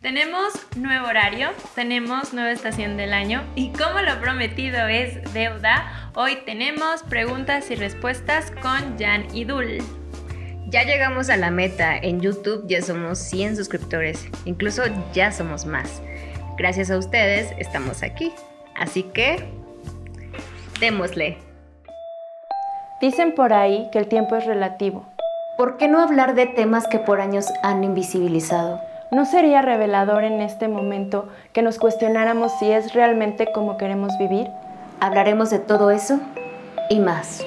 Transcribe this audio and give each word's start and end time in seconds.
Tenemos 0.00 0.54
nuevo 0.76 1.08
horario, 1.08 1.50
tenemos 1.74 2.32
nueva 2.32 2.52
estación 2.52 2.96
del 2.96 3.12
año 3.12 3.44
y 3.54 3.68
como 3.68 4.00
lo 4.00 4.18
prometido 4.18 4.88
es 4.88 5.30
deuda, 5.34 6.10
hoy 6.14 6.38
tenemos 6.46 7.02
preguntas 7.02 7.70
y 7.70 7.74
respuestas 7.74 8.50
con 8.62 8.98
Jan 8.98 9.26
y 9.34 9.44
Dul. 9.44 9.82
Ya 10.68 10.84
llegamos 10.84 11.28
a 11.28 11.36
la 11.36 11.50
meta, 11.50 11.98
en 11.98 12.22
YouTube 12.22 12.64
ya 12.66 12.80
somos 12.80 13.18
100 13.18 13.56
suscriptores, 13.56 14.26
incluso 14.46 14.84
ya 15.12 15.32
somos 15.32 15.66
más. 15.66 16.00
Gracias 16.56 16.90
a 16.90 16.96
ustedes 16.96 17.52
estamos 17.58 18.02
aquí, 18.02 18.32
así 18.74 19.02
que 19.02 19.50
démosle. 20.80 21.36
Dicen 23.02 23.34
por 23.34 23.52
ahí 23.52 23.86
que 23.92 23.98
el 23.98 24.08
tiempo 24.08 24.34
es 24.36 24.46
relativo. 24.46 25.06
¿Por 25.58 25.76
qué 25.76 25.88
no 25.88 26.00
hablar 26.00 26.34
de 26.34 26.46
temas 26.46 26.88
que 26.88 26.98
por 26.98 27.20
años 27.20 27.44
han 27.62 27.84
invisibilizado? 27.84 28.80
¿No 29.10 29.24
sería 29.24 29.60
revelador 29.60 30.22
en 30.22 30.40
este 30.40 30.68
momento 30.68 31.28
que 31.52 31.62
nos 31.62 31.78
cuestionáramos 31.78 32.52
si 32.60 32.70
es 32.70 32.94
realmente 32.94 33.50
como 33.52 33.76
queremos 33.76 34.16
vivir? 34.18 34.46
Hablaremos 35.00 35.50
de 35.50 35.58
todo 35.58 35.90
eso 35.90 36.20
y 36.88 37.00
más. 37.00 37.44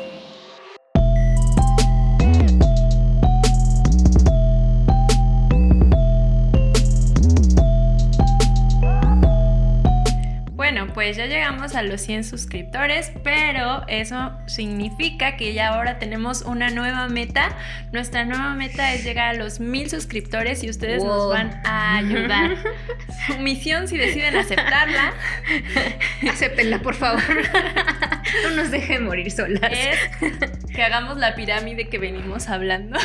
Pues 11.04 11.18
ya 11.18 11.26
llegamos 11.26 11.76
a 11.76 11.84
los 11.84 12.00
100 12.00 12.24
suscriptores, 12.24 13.12
pero 13.26 13.86
eso 13.90 14.32
significa 14.46 15.36
que 15.36 15.54
ya 15.54 15.74
ahora 15.74 16.00
tenemos 16.00 16.44
una 16.44 16.70
nueva 16.70 17.10
meta. 17.10 17.58
Nuestra 17.92 18.24
nueva 18.24 18.54
meta 18.54 18.94
es 18.94 19.04
llegar 19.04 19.36
a 19.36 19.38
los 19.38 19.60
1000 19.60 19.90
suscriptores 19.90 20.64
y 20.64 20.70
ustedes 20.70 21.04
nos 21.04 21.28
van 21.30 21.60
a 21.66 21.98
ayudar. 21.98 22.56
Su 23.28 23.38
misión, 23.40 23.90
si 23.90 23.98
deciden 23.98 24.38
aceptarla, 24.38 25.14
acéptenla, 26.32 26.80
por 26.80 26.96
favor. 26.96 27.22
no 28.44 28.52
nos 28.52 28.72
dejen 28.72 29.04
morir 29.04 29.30
solas. 29.30 29.72
Es 29.72 30.00
que 30.74 30.84
hagamos 30.84 31.18
la 31.18 31.36
pirámide 31.36 31.90
que 31.90 31.98
venimos 31.98 32.48
hablando. 32.48 32.98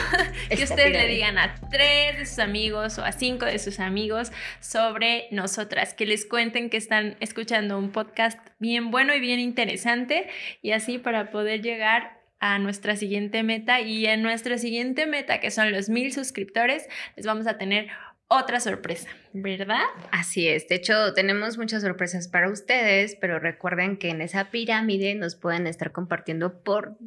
que 0.49 0.63
ustedes 0.63 0.93
le 0.93 1.07
digan 1.09 1.37
a 1.37 1.57
tres 1.71 2.19
de 2.19 2.27
sus 2.27 2.39
amigos 2.39 2.99
o 2.99 3.05
a 3.05 3.11
cinco 3.11 3.45
de 3.45 3.59
sus 3.59 3.81
amigos 3.81 4.31
sobre 4.61 5.27
nosotras, 5.33 5.95
que 5.95 6.07
les 6.07 6.27
cuenten 6.27 6.71
que 6.71 6.77
están 6.77 7.17
escuchando 7.21 7.77
un 7.77 7.88
podcast 7.91 8.39
bien 8.59 8.91
bueno 8.91 9.15
y 9.15 9.21
bien 9.21 9.41
interesante 9.41 10.29
y 10.63 10.73
así 10.73 10.99
para 10.99 11.31
poder 11.31 11.63
llegar 11.63 12.19
a 12.41 12.59
nuestra 12.59 12.97
siguiente 12.97 13.43
meta 13.43 13.81
y 13.81 14.07
en 14.07 14.23
nuestra 14.23 14.59
siguiente 14.59 15.07
meta 15.07 15.41
que 15.41 15.51
son 15.51 15.73
los 15.73 15.89
mil 15.89 16.13
suscriptores 16.13 16.87
les 17.17 17.27
vamos 17.27 17.47
a 17.47 17.59
tener 17.59 17.89
otra 18.31 18.61
sorpresa, 18.61 19.09
¿verdad? 19.33 19.85
Así 20.13 20.49
es, 20.49 20.69
de 20.69 20.75
hecho 20.75 21.15
tenemos 21.15 21.57
muchas 21.57 21.81
sorpresas 21.81 22.29
para 22.29 22.51
ustedes, 22.51 23.17
pero 23.19 23.39
recuerden 23.39 23.97
que 23.97 24.11
en 24.11 24.21
esa 24.21 24.51
pirámide 24.51 25.15
nos 25.15 25.35
pueden 25.35 25.67
estar 25.67 25.93
compartiendo 25.93 26.63
por 26.63 26.99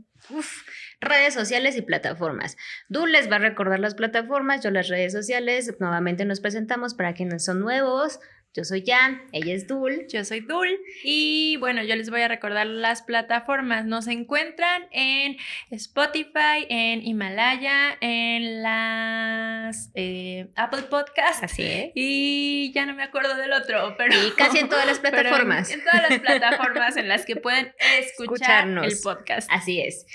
redes 0.99 1.35
sociales 1.35 1.77
y 1.77 1.83
plataformas. 1.83 2.57
Dul 2.89 3.11
les 3.11 3.29
va 3.31 3.35
a 3.35 3.39
recordar 3.39 3.79
las 3.79 3.93
plataformas, 3.93 4.63
yo 4.63 4.71
las 4.71 4.87
redes 4.87 5.13
sociales, 5.13 5.75
nuevamente 5.79 6.25
nos 6.25 6.39
presentamos 6.39 6.95
para 6.95 7.13
quienes 7.13 7.45
son 7.45 7.59
nuevos, 7.59 8.19
yo 8.53 8.65
soy 8.65 8.83
Jan, 8.85 9.21
ella 9.31 9.53
es 9.53 9.65
Dul. 9.65 10.07
Yo 10.09 10.25
soy 10.25 10.41
Dul. 10.41 10.67
Y 11.03 11.55
bueno, 11.57 11.83
yo 11.83 11.95
les 11.95 12.09
voy 12.09 12.21
a 12.21 12.27
recordar 12.27 12.67
las 12.67 13.01
plataformas. 13.01 13.85
Nos 13.85 14.07
encuentran 14.07 14.87
en 14.91 15.37
Spotify, 15.69 16.65
en 16.69 17.01
Himalaya, 17.01 17.97
en 18.01 18.61
las 18.61 19.91
eh, 19.93 20.49
Apple 20.55 20.83
Podcasts. 20.83 21.43
Así 21.43 21.63
es. 21.63 21.91
Y 21.95 22.73
ya 22.73 22.85
no 22.85 22.93
me 22.93 23.03
acuerdo 23.03 23.35
del 23.35 23.53
otro, 23.53 23.95
pero. 23.97 24.13
Y 24.15 24.31
casi 24.31 24.59
en 24.59 24.67
todas 24.67 24.85
las 24.85 24.99
plataformas. 25.01 25.71
En, 25.71 25.81
todas 25.83 26.09
las 26.09 26.19
plataformas 26.19 26.97
en 26.97 27.07
las 27.07 27.25
que 27.25 27.37
pueden 27.37 27.73
escuchar 27.99 28.67
el 28.67 28.97
podcast. 29.01 29.49
Así 29.49 29.79
es. 29.79 30.05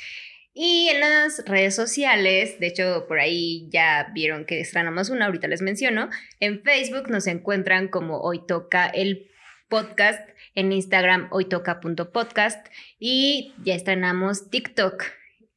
Y 0.58 0.88
en 0.88 1.00
las 1.00 1.44
redes 1.44 1.74
sociales, 1.74 2.58
de 2.58 2.68
hecho 2.68 3.04
por 3.06 3.18
ahí 3.18 3.68
ya 3.70 4.10
vieron 4.14 4.46
que 4.46 4.58
estrenamos 4.58 5.10
una, 5.10 5.26
ahorita 5.26 5.48
les 5.48 5.60
menciono, 5.60 6.08
en 6.40 6.62
Facebook 6.62 7.10
nos 7.10 7.26
encuentran 7.26 7.88
como 7.88 8.22
Hoy 8.22 8.46
Toca 8.46 8.86
el 8.86 9.30
podcast, 9.68 10.26
en 10.54 10.72
Instagram 10.72 11.28
hoytoca.podcast 11.30 12.68
y 12.98 13.52
ya 13.64 13.74
estrenamos 13.74 14.48
TikTok 14.48 15.04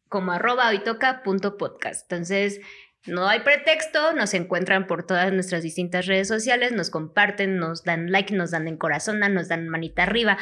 como 0.09 0.33
arroba 0.33 0.67
hoytoca.podcast. 0.67 2.01
Entonces, 2.11 2.59
no 3.05 3.25
hay 3.29 3.39
pretexto, 3.39 4.11
nos 4.11 4.33
encuentran 4.33 4.85
por 4.85 5.07
todas 5.07 5.31
nuestras 5.31 5.63
distintas 5.63 6.07
redes 6.07 6.27
sociales, 6.27 6.73
nos 6.73 6.89
comparten, 6.89 7.55
nos 7.55 7.85
dan 7.85 8.11
like, 8.11 8.35
nos 8.35 8.51
dan 8.51 8.67
en 8.67 8.75
corazón, 8.75 9.19
nos 9.19 9.47
dan 9.47 9.69
manita 9.69 10.03
arriba, 10.03 10.38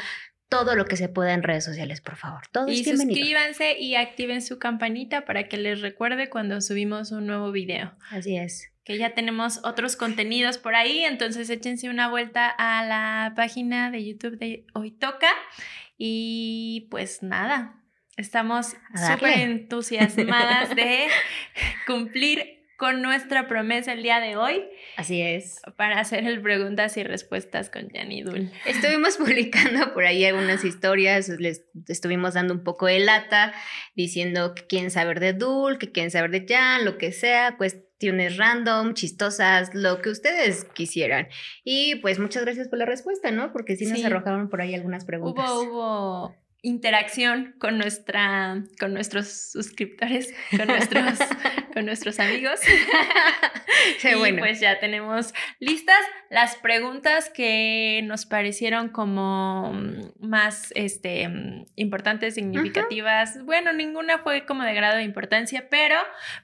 todo 0.49 0.75
lo 0.75 0.85
que 0.85 0.95
se 0.95 1.09
pueda 1.09 1.33
en 1.33 1.43
redes 1.43 1.65
sociales, 1.65 2.01
por 2.01 2.15
favor. 2.15 2.43
Todo 2.51 2.67
y 2.69 2.83
suscríbanse 2.83 3.77
y 3.77 3.95
activen 3.95 4.41
su 4.41 4.59
campanita 4.59 5.25
para 5.25 5.47
que 5.47 5.57
les 5.57 5.81
recuerde 5.81 6.29
cuando 6.29 6.61
subimos 6.61 7.11
un 7.11 7.27
nuevo 7.27 7.51
video. 7.51 7.93
Así 8.11 8.37
es. 8.37 8.71
Que 8.83 8.97
ya 8.97 9.13
tenemos 9.13 9.59
otros 9.65 9.97
contenidos 9.97 10.57
por 10.57 10.75
ahí, 10.75 11.03
entonces 11.03 11.49
échense 11.49 11.89
una 11.89 12.09
vuelta 12.09 12.49
a 12.49 12.85
la 12.85 13.33
página 13.35 13.91
de 13.91 14.05
YouTube 14.05 14.37
de 14.37 14.65
Hoy 14.73 14.91
Toca. 14.91 15.29
Y 15.97 16.87
pues 16.91 17.23
nada, 17.23 17.81
estamos 18.15 18.75
súper 18.95 19.39
entusiasmadas 19.39 20.73
de 20.75 21.07
cumplir 21.87 22.57
con 22.77 23.01
nuestra 23.01 23.47
promesa 23.47 23.91
el 23.91 24.03
día 24.03 24.19
de 24.19 24.37
hoy. 24.37 24.63
Así 24.97 25.21
es. 25.21 25.61
Para 25.75 25.99
hacer 25.99 26.25
el 26.25 26.41
preguntas 26.41 26.97
y 26.97 27.03
respuestas 27.03 27.69
con 27.69 27.87
Dul. 27.87 28.51
Estuvimos 28.65 29.17
publicando 29.17 29.93
por 29.93 30.05
ahí 30.05 30.25
algunas 30.25 30.65
historias, 30.65 31.29
les 31.29 31.65
estuvimos 31.87 32.33
dando 32.33 32.55
un 32.55 32.63
poco 32.63 32.87
de 32.87 32.99
lata, 32.99 33.53
diciendo 33.95 34.55
que 34.55 34.65
quieren 34.65 34.89
saber 34.89 35.19
de 35.19 35.33
Dul, 35.33 35.77
que 35.77 35.91
quieren 35.91 36.09
saber 36.09 36.31
de 36.31 36.47
Jan, 36.51 36.83
lo 36.83 36.97
que 36.97 37.11
sea, 37.11 37.57
cuestiones 37.57 38.37
random, 38.37 38.95
chistosas, 38.95 39.69
lo 39.75 40.01
que 40.01 40.09
ustedes 40.09 40.65
quisieran. 40.73 41.27
Y 41.63 41.97
pues 41.97 42.17
muchas 42.17 42.43
gracias 42.43 42.67
por 42.67 42.79
la 42.79 42.85
respuesta, 42.85 43.29
¿no? 43.29 43.53
Porque 43.53 43.75
sí 43.75 43.85
nos 43.85 44.03
arrojaron 44.03 44.49
por 44.49 44.61
ahí 44.61 44.73
algunas 44.73 45.05
preguntas. 45.05 45.47
Hubo, 45.47 45.61
hubo 45.61 46.46
interacción 46.67 47.55
con 47.59 47.77
nuestra 47.77 48.61
con 48.77 48.93
nuestros 48.93 49.51
suscriptores, 49.51 50.33
con 50.55 50.67
nuestros 50.67 51.17
con 51.73 51.85
nuestros 51.85 52.19
amigos. 52.19 52.59
y 54.03 54.15
bueno. 54.15 54.39
pues 54.39 54.59
ya 54.59 54.77
tenemos 54.79 55.33
listas 55.59 55.99
las 56.29 56.57
preguntas 56.57 57.29
que 57.29 58.01
nos 58.03 58.25
parecieron 58.25 58.89
como 58.89 59.71
más 60.19 60.73
este 60.75 61.29
importantes, 61.75 62.35
significativas. 62.35 63.43
Bueno, 63.45 63.71
ninguna 63.71 64.17
fue 64.19 64.45
como 64.45 64.63
de 64.63 64.73
grado 64.73 64.97
de 64.97 65.03
importancia, 65.03 65.67
pero 65.69 65.95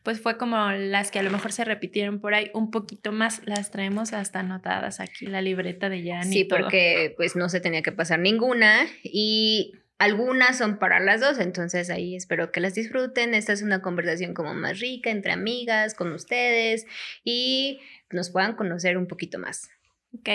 pues 0.04 0.22
fue 0.22 0.38
como 0.38 0.72
las 0.72 1.12
que 1.12 1.20
a 1.20 1.24
lo 1.24 1.32
mejor 1.32 1.52
se 1.52 1.66
repitieron 1.66 2.22
por 2.22 2.34
ahí 2.34 2.50
un 2.54 2.72
poquito 2.72 3.12
más, 3.12 3.42
las 3.46 3.72
traemos 3.72 4.14
hasta 4.14 4.40
anotadas 4.40 5.02
aquí 5.02 5.26
la 5.26 5.42
libreta 5.42 5.90
de 5.90 6.08
Jan 6.08 6.32
Sí, 6.32 6.46
porque 6.46 7.14
pues 7.18 7.36
no 7.36 7.50
se 7.50 7.60
tenía 7.60 7.82
que 7.82 7.92
pasar 7.92 8.20
ninguna 8.20 8.86
y 9.04 9.74
algunas 10.00 10.58
son 10.58 10.80
para 10.80 11.00
las 11.00 11.22
dos, 11.22 11.40
entonces 11.40 11.90
ahí 11.90 12.16
espero 12.16 12.52
que 12.52 12.60
las 12.60 12.74
disfruten. 12.74 13.34
Esta 13.34 13.54
es 13.54 13.62
una 13.62 13.82
conversación 13.82 14.34
como 14.34 14.54
más 14.54 14.80
rica 14.80 15.10
entre 15.10 15.32
amigas, 15.32 15.94
con 15.96 16.12
ustedes 16.12 16.86
y 17.24 17.80
nos 18.10 18.30
puedan 18.30 18.56
conocer 18.56 18.98
un 18.98 19.08
poquito 19.08 19.40
más. 19.40 19.70
Ok. 20.18 20.30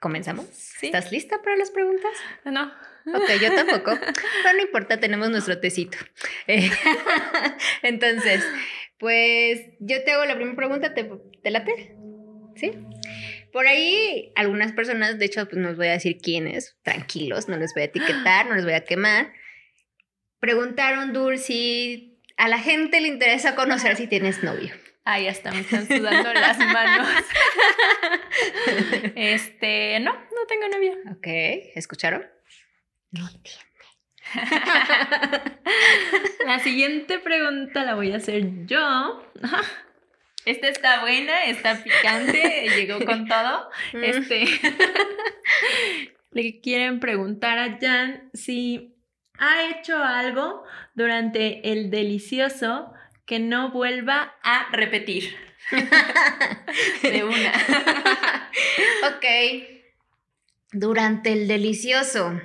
¿Comenzamos? 0.00 0.46
¿Estás 0.82 1.12
lista 1.12 1.40
para 1.42 1.56
las 1.56 1.70
preguntas? 1.70 2.10
No. 2.44 2.72
Ok, 3.14 3.30
yo 3.40 3.54
tampoco. 3.54 3.92
Pero 3.96 4.56
no 4.56 4.62
importa, 4.62 4.98
tenemos 4.98 5.30
nuestro 5.30 5.60
tecito. 5.60 5.98
entonces, 7.82 8.44
pues 8.98 9.60
yo 9.78 10.02
te 10.02 10.12
hago 10.12 10.24
la 10.24 10.34
primera 10.34 10.56
pregunta, 10.56 10.94
¿te, 10.94 11.04
te 11.04 11.50
late? 11.50 11.96
¿Sí? 12.56 12.72
Por 13.52 13.66
ahí 13.66 14.32
algunas 14.34 14.72
personas, 14.72 15.18
de 15.18 15.26
hecho, 15.26 15.46
pues 15.46 15.58
no 15.58 15.68
les 15.68 15.76
voy 15.76 15.88
a 15.88 15.92
decir 15.92 16.18
quiénes, 16.18 16.76
tranquilos, 16.82 17.48
no 17.48 17.58
les 17.58 17.74
voy 17.74 17.82
a 17.82 17.86
etiquetar, 17.86 18.46
no 18.46 18.54
les 18.54 18.64
voy 18.64 18.74
a 18.74 18.84
quemar. 18.84 19.32
Preguntaron, 20.40 21.12
si 21.38 22.18
a 22.36 22.48
la 22.48 22.58
gente 22.58 23.00
le 23.00 23.08
interesa 23.08 23.54
conocer 23.54 23.96
si 23.96 24.06
tienes 24.06 24.42
novio. 24.42 24.74
Ahí 25.04 25.26
está, 25.26 25.50
me 25.50 25.60
están 25.60 25.86
sudando 25.86 26.32
las 26.32 26.58
manos. 26.58 27.08
este, 29.16 29.98
no, 30.00 30.12
no 30.12 30.46
tengo 30.48 30.68
novio. 30.68 30.92
Ok, 31.10 31.26
¿escucharon? 31.74 32.24
No 33.10 33.28
entiende. 33.28 33.62
la 36.46 36.60
siguiente 36.60 37.18
pregunta 37.18 37.84
la 37.84 37.96
voy 37.96 38.12
a 38.12 38.16
hacer 38.16 38.64
yo. 38.66 39.22
Esta 40.44 40.68
está 40.68 41.00
buena, 41.02 41.44
está 41.44 41.82
picante, 41.82 42.66
llegó 42.76 43.04
con 43.04 43.26
todo. 43.26 43.70
Mm. 43.92 44.04
Este, 44.04 44.44
le 46.30 46.60
quieren 46.60 47.00
preguntar 47.00 47.58
a 47.58 47.78
Jan 47.80 48.30
si 48.34 48.96
ha 49.38 49.70
hecho 49.70 49.96
algo 49.96 50.64
durante 50.94 51.72
el 51.72 51.90
delicioso 51.90 52.92
que 53.24 53.38
no 53.38 53.70
vuelva 53.70 54.34
a 54.42 54.68
repetir. 54.72 55.34
De 57.02 57.24
una. 57.24 57.52
Durante 60.72 61.32
el 61.32 61.46
delicioso. 61.46 62.40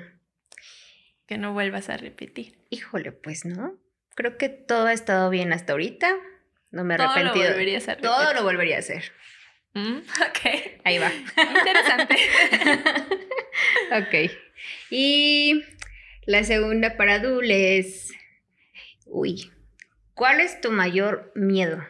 Que 1.25 1.37
no 1.37 1.53
vuelvas 1.53 1.89
a 1.89 1.97
repetir. 1.97 2.59
Híjole, 2.69 3.11
pues 3.11 3.43
no. 3.43 3.73
Creo 4.15 4.37
que 4.37 4.49
todo 4.49 4.87
ha 4.87 4.93
estado 4.93 5.29
bien 5.29 5.51
hasta 5.51 5.73
ahorita. 5.73 6.15
No 6.71 6.83
me 6.83 6.95
he 6.95 6.97
arrepentido. 6.97 7.33
Todo 7.33 7.43
lo 7.43 7.49
volvería 7.51 7.75
a 7.75 7.77
hacer. 7.77 8.01
Todo 8.01 8.33
lo 8.33 8.43
volvería 8.43 8.75
a 8.75 8.79
hacer. 8.79 9.11
Mm, 9.73 9.97
ok. 9.97 10.79
Ahí 10.83 10.97
va. 10.97 11.11
Interesante. 11.11 12.15
ok. 14.27 14.31
Y 14.89 15.63
la 16.25 16.43
segunda 16.43 16.97
para 16.97 17.19
Dul 17.19 17.49
es. 17.51 18.13
Uy. 19.05 19.51
¿Cuál 20.13 20.41
es 20.41 20.59
tu 20.61 20.71
mayor 20.71 21.31
miedo? 21.35 21.83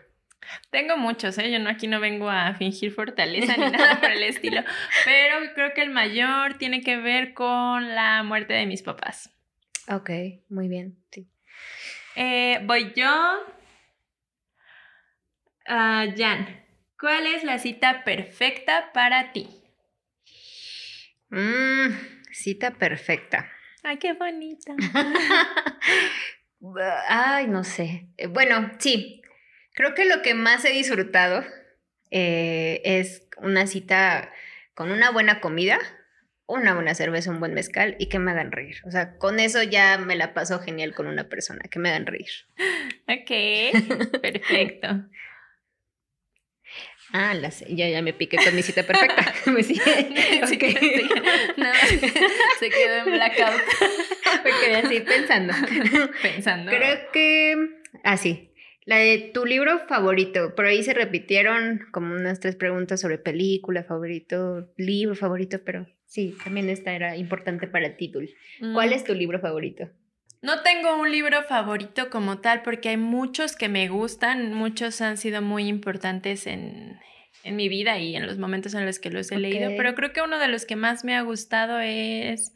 Tengo 0.70 0.98
muchos, 0.98 1.38
¿eh? 1.38 1.52
Yo 1.52 1.60
no, 1.60 1.70
aquí 1.70 1.88
no 1.88 2.00
vengo 2.00 2.30
a 2.30 2.54
fingir 2.56 2.92
fortaleza 2.92 3.56
ni 3.58 3.70
nada 3.72 4.00
por 4.00 4.12
el 4.12 4.24
estilo, 4.24 4.62
pero 5.06 5.54
creo 5.54 5.74
que 5.74 5.82
el 5.82 5.90
mayor 5.90 6.58
tiene 6.58 6.82
que 6.82 6.98
ver 6.98 7.34
con 7.34 7.96
la 7.96 8.24
muerte 8.24 8.54
de 8.54 8.66
mis 8.66 8.82
papás. 8.82 9.30
Ok, 9.90 10.10
muy 10.50 10.68
bien, 10.68 10.98
sí. 11.12 11.28
Eh, 12.16 12.60
voy 12.64 12.94
yo. 12.96 13.08
Uh, 15.68 16.16
Jan, 16.16 16.64
¿cuál 17.00 17.28
es 17.28 17.44
la 17.44 17.60
cita 17.60 18.04
perfecta 18.04 18.92
para 18.94 19.32
ti? 19.34 19.48
Mmm, 21.30 21.94
cita 22.32 22.72
perfecta. 22.72 23.52
Ay, 23.84 23.98
qué 23.98 24.14
bonita. 24.14 24.76
Ay, 27.10 27.48
no 27.48 27.64
sé. 27.64 28.08
Eh, 28.18 28.28
bueno, 28.28 28.72
sí, 28.80 29.22
Creo 29.78 29.94
que 29.94 30.06
lo 30.06 30.24
que 30.24 30.34
más 30.34 30.66
he 30.66 30.72
disfrutado 30.72 31.44
eh, 32.10 32.82
es 32.84 33.30
una 33.38 33.68
cita 33.68 34.34
con 34.74 34.90
una 34.90 35.12
buena 35.12 35.40
comida, 35.40 35.78
una 36.48 36.74
buena 36.74 36.96
cerveza, 36.96 37.30
un 37.30 37.40
buen 37.40 37.54
mezcal 37.54 37.96
y 38.00 38.10
que 38.10 38.18
me 38.18 38.32
hagan 38.32 38.52
reír. 38.52 38.78
O 38.88 38.92
sea, 38.92 39.20
con 39.20 39.40
eso 39.40 39.62
ya 39.62 40.00
me 40.00 40.16
la 40.16 40.34
paso 40.34 40.60
genial 40.62 40.96
con 40.96 41.06
una 41.06 41.30
persona, 41.30 41.62
que 41.70 41.78
me 41.78 41.90
hagan 41.90 42.08
reír. 42.08 42.26
Ok, 43.08 44.20
perfecto. 44.20 44.88
Ah, 47.14 47.34
ya, 47.70 47.90
ya 47.90 48.02
me 48.02 48.14
piqué 48.14 48.38
con 48.38 48.56
mi 48.56 48.62
cita 48.62 48.84
perfecta. 48.84 49.34
me 49.52 49.64
se, 49.64 49.76
se 50.46 50.58
quedó 52.70 52.96
en 52.96 53.06
blackout. 53.06 53.62
Me 54.44 54.52
quedé 54.62 54.76
así 54.76 55.00
pensando. 55.02 55.54
Pensando. 56.22 56.72
Creo 56.72 57.12
que. 57.12 57.56
Ah, 58.04 58.18
sí. 58.18 58.52
La 58.86 58.98
de 58.98 59.32
tu 59.34 59.46
libro 59.46 59.80
favorito, 59.88 60.56
por 60.56 60.66
ahí 60.66 60.82
se 60.82 60.94
repitieron 60.94 61.82
como 61.92 62.16
unas 62.16 62.40
tres 62.40 62.56
preguntas 62.56 63.02
sobre 63.02 63.18
película 63.18 63.84
favorito, 63.84 64.72
libro 64.78 65.14
favorito, 65.14 65.60
pero 65.66 65.88
sí, 66.06 66.38
también 66.42 66.70
esta 66.70 66.94
era 66.94 67.18
importante 67.18 67.68
para 67.68 67.98
ti, 67.98 68.14
¿Cuál 68.74 68.90
mm. 68.92 68.94
es 68.94 69.04
tu 69.04 69.14
libro 69.14 69.42
favorito? 69.42 69.90
No 70.42 70.62
tengo 70.62 71.00
un 71.00 71.12
libro 71.12 71.44
favorito 71.44 72.10
como 72.10 72.40
tal 72.40 72.62
porque 72.62 72.90
hay 72.90 72.98
muchos 72.98 73.56
que 73.56 73.70
me 73.70 73.88
gustan, 73.88 74.54
muchos 74.54 75.02
han 75.02 75.18
sido 75.18 75.42
muy 75.42 75.68
importantes 75.68 76.48
en, 76.48 77.00
mi 77.44 77.70
vida 77.70 77.98
y 77.98 78.16
en 78.16 78.28
los 78.28 78.38
momentos 78.38 78.74
en 78.74 78.86
los 78.86 79.00
que 79.00 79.10
los 79.10 79.32
he 79.32 79.38
leído, 79.38 79.72
pero 79.78 79.96
creo 79.96 80.12
que 80.12 80.22
uno 80.22 80.38
de 80.38 80.50
los 80.50 80.66
que 80.66 80.76
más 80.76 81.06
me 81.06 81.16
ha 81.16 81.22
gustado 81.22 81.80
es 81.80 82.54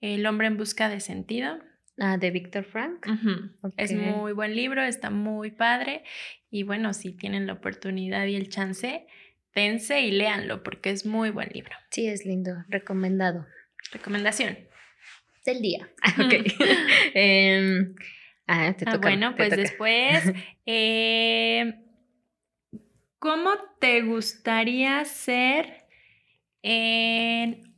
El 0.00 0.26
hombre 0.26 0.48
en 0.48 0.56
busca 0.56 0.88
de 0.88 0.98
sentido. 0.98 1.60
Ah, 1.98 2.16
de 2.16 2.32
Víctor 2.32 2.64
Frank. 2.64 3.06
Es 3.76 3.92
muy 3.92 4.32
buen 4.32 4.56
libro, 4.56 4.82
está 4.82 5.10
muy 5.10 5.52
padre. 5.52 6.02
Y 6.50 6.64
bueno, 6.64 6.92
si 6.92 7.12
tienen 7.12 7.46
la 7.46 7.52
oportunidad 7.52 8.26
y 8.26 8.34
el 8.34 8.48
chance, 8.48 9.06
dense 9.54 10.00
y 10.00 10.10
léanlo 10.10 10.64
porque 10.64 10.90
es 10.90 11.06
muy 11.06 11.30
buen 11.30 11.50
libro. 11.50 11.76
Sí, 11.90 12.08
es 12.08 12.26
lindo, 12.26 12.64
recomendado. 12.68 13.46
Recomendación. 13.92 14.58
Del 15.44 15.60
día. 15.60 15.90
ok. 16.18 16.34
Em, 17.14 17.94
ah, 18.46 18.74
te 18.76 18.84
ah, 18.86 18.92
toca, 18.92 19.08
bueno, 19.08 19.34
pues 19.36 19.56
después, 19.56 20.32
em, 20.66 21.74
¿cómo 23.18 23.50
te 23.80 24.02
gustaría 24.02 25.04
ser 25.04 25.86
en 26.62 27.76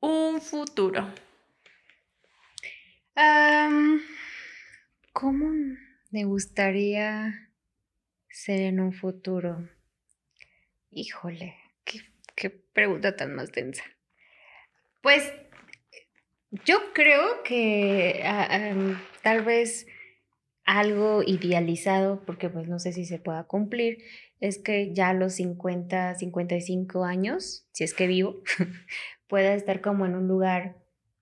un 0.00 0.40
futuro? 0.40 1.12
¿Cómo 5.12 5.52
me 6.10 6.24
gustaría 6.24 7.50
ser 8.28 8.60
en 8.62 8.80
un 8.80 8.92
futuro? 8.92 9.68
Híjole, 10.90 11.56
qué, 11.84 12.50
pregunta 12.50 13.16
tan 13.16 13.34
más 13.34 13.52
densa. 13.52 13.84
Pues 15.02 15.32
yo 16.64 16.76
creo 16.92 17.42
que 17.42 18.22
ah, 18.24 18.98
tal 19.22 19.44
vez 19.44 19.86
algo 20.64 21.22
idealizado, 21.26 22.22
porque 22.24 22.48
pues 22.48 22.68
no 22.68 22.78
sé 22.78 22.92
si 22.92 23.04
se 23.04 23.18
pueda 23.18 23.44
cumplir, 23.44 23.98
es 24.40 24.58
que 24.58 24.92
ya 24.94 25.10
a 25.10 25.14
los 25.14 25.34
50, 25.34 26.14
55 26.14 27.04
años, 27.04 27.66
si 27.72 27.84
es 27.84 27.94
que 27.94 28.06
vivo, 28.06 28.42
pueda 29.28 29.54
estar 29.54 29.80
como 29.80 30.06
en 30.06 30.14
un 30.14 30.28
lugar 30.28 30.76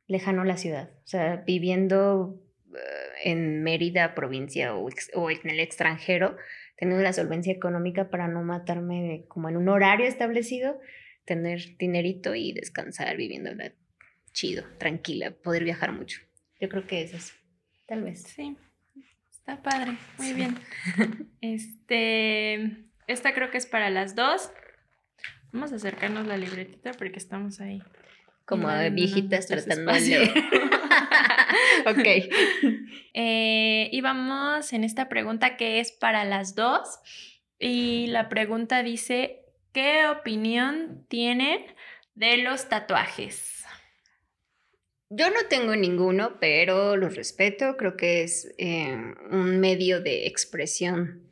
lejano 0.06 0.42
a 0.42 0.44
la 0.46 0.56
ciudad, 0.56 0.90
o 1.04 1.06
sea, 1.06 1.36
viviendo 1.46 2.40
eh, 2.74 3.30
en 3.30 3.62
Mérida, 3.62 4.14
provincia 4.14 4.74
o, 4.74 4.90
en 5.30 5.50
el 5.50 5.60
extranjero, 5.60 6.36
teniendo 6.76 7.02
la 7.02 7.12
solvencia 7.12 7.52
económica 7.52 8.10
para 8.10 8.28
no 8.28 8.42
matarme 8.42 9.24
como 9.28 9.48
en 9.48 9.56
un 9.56 9.68
horario 9.68 10.06
establecido, 10.06 10.78
tener 11.24 11.76
dinerito 11.78 12.34
y 12.34 12.52
descansar 12.52 13.16
viviendo 13.16 13.50
chido, 14.32 14.64
tranquila, 14.78 15.30
poder 15.30 15.64
viajar 15.64 15.92
mucho. 15.92 16.20
Yo 16.60 16.68
creo 16.68 16.86
que 16.86 17.02
eso 17.02 17.16
es, 17.16 17.34
tal 17.86 18.02
vez. 18.02 18.22
Sí, 18.22 18.56
está 19.30 19.62
padre, 19.62 19.96
muy 20.18 20.32
bien. 20.32 20.58
Este, 21.40 22.86
esta 23.08 23.34
creo 23.34 23.50
que 23.50 23.58
es 23.58 23.66
para 23.66 23.90
las 23.90 24.14
dos. 24.14 24.50
Vamos 25.52 25.72
a 25.72 25.76
acercarnos 25.76 26.26
la 26.26 26.36
libretita 26.36 26.92
porque 26.92 27.18
estamos 27.18 27.60
ahí 27.60 27.82
como 28.44 28.68
viejitas 28.90 29.46
tratando 29.46 29.92
de 29.92 30.30
ok. 31.86 32.08
Eh, 33.14 33.90
y 33.92 34.00
vamos 34.00 34.72
en 34.72 34.84
esta 34.84 35.10
pregunta 35.10 35.58
que 35.58 35.80
es 35.80 35.92
para 35.92 36.24
las 36.24 36.54
dos. 36.54 36.98
Y 37.58 38.06
la 38.06 38.30
pregunta 38.30 38.82
dice, 38.82 39.44
¿qué 39.74 40.06
opinión 40.06 41.04
tienen 41.08 41.60
de 42.14 42.38
los 42.38 42.70
tatuajes? 42.70 43.61
Yo 45.14 45.28
no 45.28 45.46
tengo 45.50 45.76
ninguno, 45.76 46.38
pero 46.40 46.96
los 46.96 47.14
respeto. 47.16 47.76
Creo 47.76 47.98
que 47.98 48.22
es 48.22 48.54
eh, 48.56 48.96
un 49.30 49.60
medio 49.60 50.00
de 50.00 50.26
expresión 50.26 51.22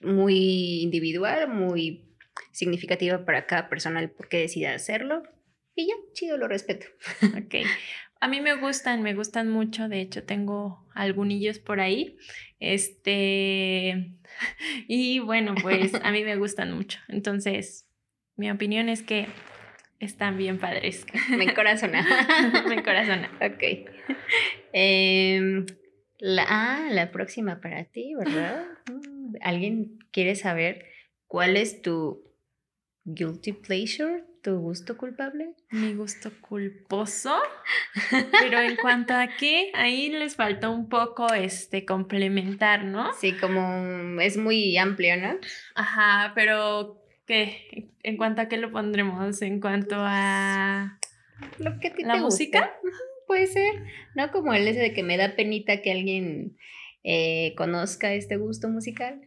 muy 0.00 0.80
individual, 0.80 1.48
muy 1.48 2.16
significativa 2.50 3.26
para 3.26 3.46
cada 3.46 3.68
persona 3.68 4.00
el 4.00 4.10
por 4.10 4.28
qué 4.28 4.38
decida 4.38 4.74
hacerlo. 4.74 5.22
Y 5.74 5.88
ya, 5.88 5.94
chido, 6.14 6.38
lo 6.38 6.48
respeto. 6.48 6.86
Ok. 7.36 7.56
A 8.20 8.26
mí 8.26 8.40
me 8.40 8.54
gustan, 8.56 9.02
me 9.02 9.14
gustan 9.14 9.50
mucho. 9.50 9.88
De 9.90 10.00
hecho, 10.00 10.24
tengo 10.24 10.88
algunillos 10.94 11.58
por 11.58 11.80
ahí. 11.80 12.16
Este. 12.58 14.12
Y 14.88 15.18
bueno, 15.18 15.54
pues 15.60 15.94
a 15.94 16.10
mí 16.10 16.24
me 16.24 16.36
gustan 16.36 16.72
mucho. 16.72 17.00
Entonces, 17.08 17.86
mi 18.36 18.50
opinión 18.50 18.88
es 18.88 19.02
que 19.02 19.26
están 19.98 20.36
bien 20.36 20.58
padres. 20.58 21.06
Me 21.30 21.44
encorazona. 21.44 22.04
me 22.68 22.74
encorazona. 22.76 23.30
Ok. 23.40 23.88
Em, 24.72 25.66
la, 26.18 26.44
ah, 26.48 26.88
la 26.90 27.10
próxima 27.10 27.60
para 27.60 27.84
ti, 27.84 28.14
¿verdad? 28.14 28.64
¿Alguien 29.40 29.98
quiere 30.12 30.34
saber 30.34 30.86
cuál 31.26 31.56
es 31.56 31.82
tu 31.82 32.24
guilty 33.04 33.52
pleasure? 33.52 34.24
¿Tu 34.42 34.56
gusto 34.56 34.96
culpable? 34.96 35.54
Mi 35.70 35.94
gusto 35.94 36.30
culposo. 36.40 37.36
Pero 38.40 38.60
en 38.60 38.76
cuanto 38.76 39.14
a 39.14 39.28
qué, 39.36 39.72
ahí 39.74 40.10
les 40.10 40.36
faltó 40.36 40.70
un 40.70 40.88
poco 40.88 41.32
este 41.34 41.84
complementar, 41.84 42.84
¿no? 42.84 43.12
Sí, 43.14 43.32
como 43.32 44.20
es 44.20 44.36
muy 44.36 44.76
amplio, 44.78 45.16
¿no? 45.16 45.38
Ajá, 45.74 46.32
pero 46.36 47.02
¿qué? 47.28 47.92
¿En 48.02 48.16
cuanto 48.16 48.42
a 48.42 48.48
qué 48.48 48.56
lo 48.56 48.72
pondremos? 48.72 49.40
En 49.42 49.60
cuanto 49.60 49.96
a 49.98 50.98
lo 51.58 51.78
que 51.78 51.94
la 51.98 52.16
música. 52.16 52.74
Puede 53.28 53.46
ser, 53.46 53.84
¿no? 54.14 54.30
Como 54.32 54.54
el 54.54 54.66
ese 54.66 54.80
de 54.80 54.94
que 54.94 55.02
me 55.02 55.18
da 55.18 55.36
penita 55.36 55.82
que 55.82 55.92
alguien 55.92 56.56
eh, 57.04 57.54
conozca 57.58 58.14
este 58.14 58.38
gusto 58.38 58.70
musical. 58.70 59.20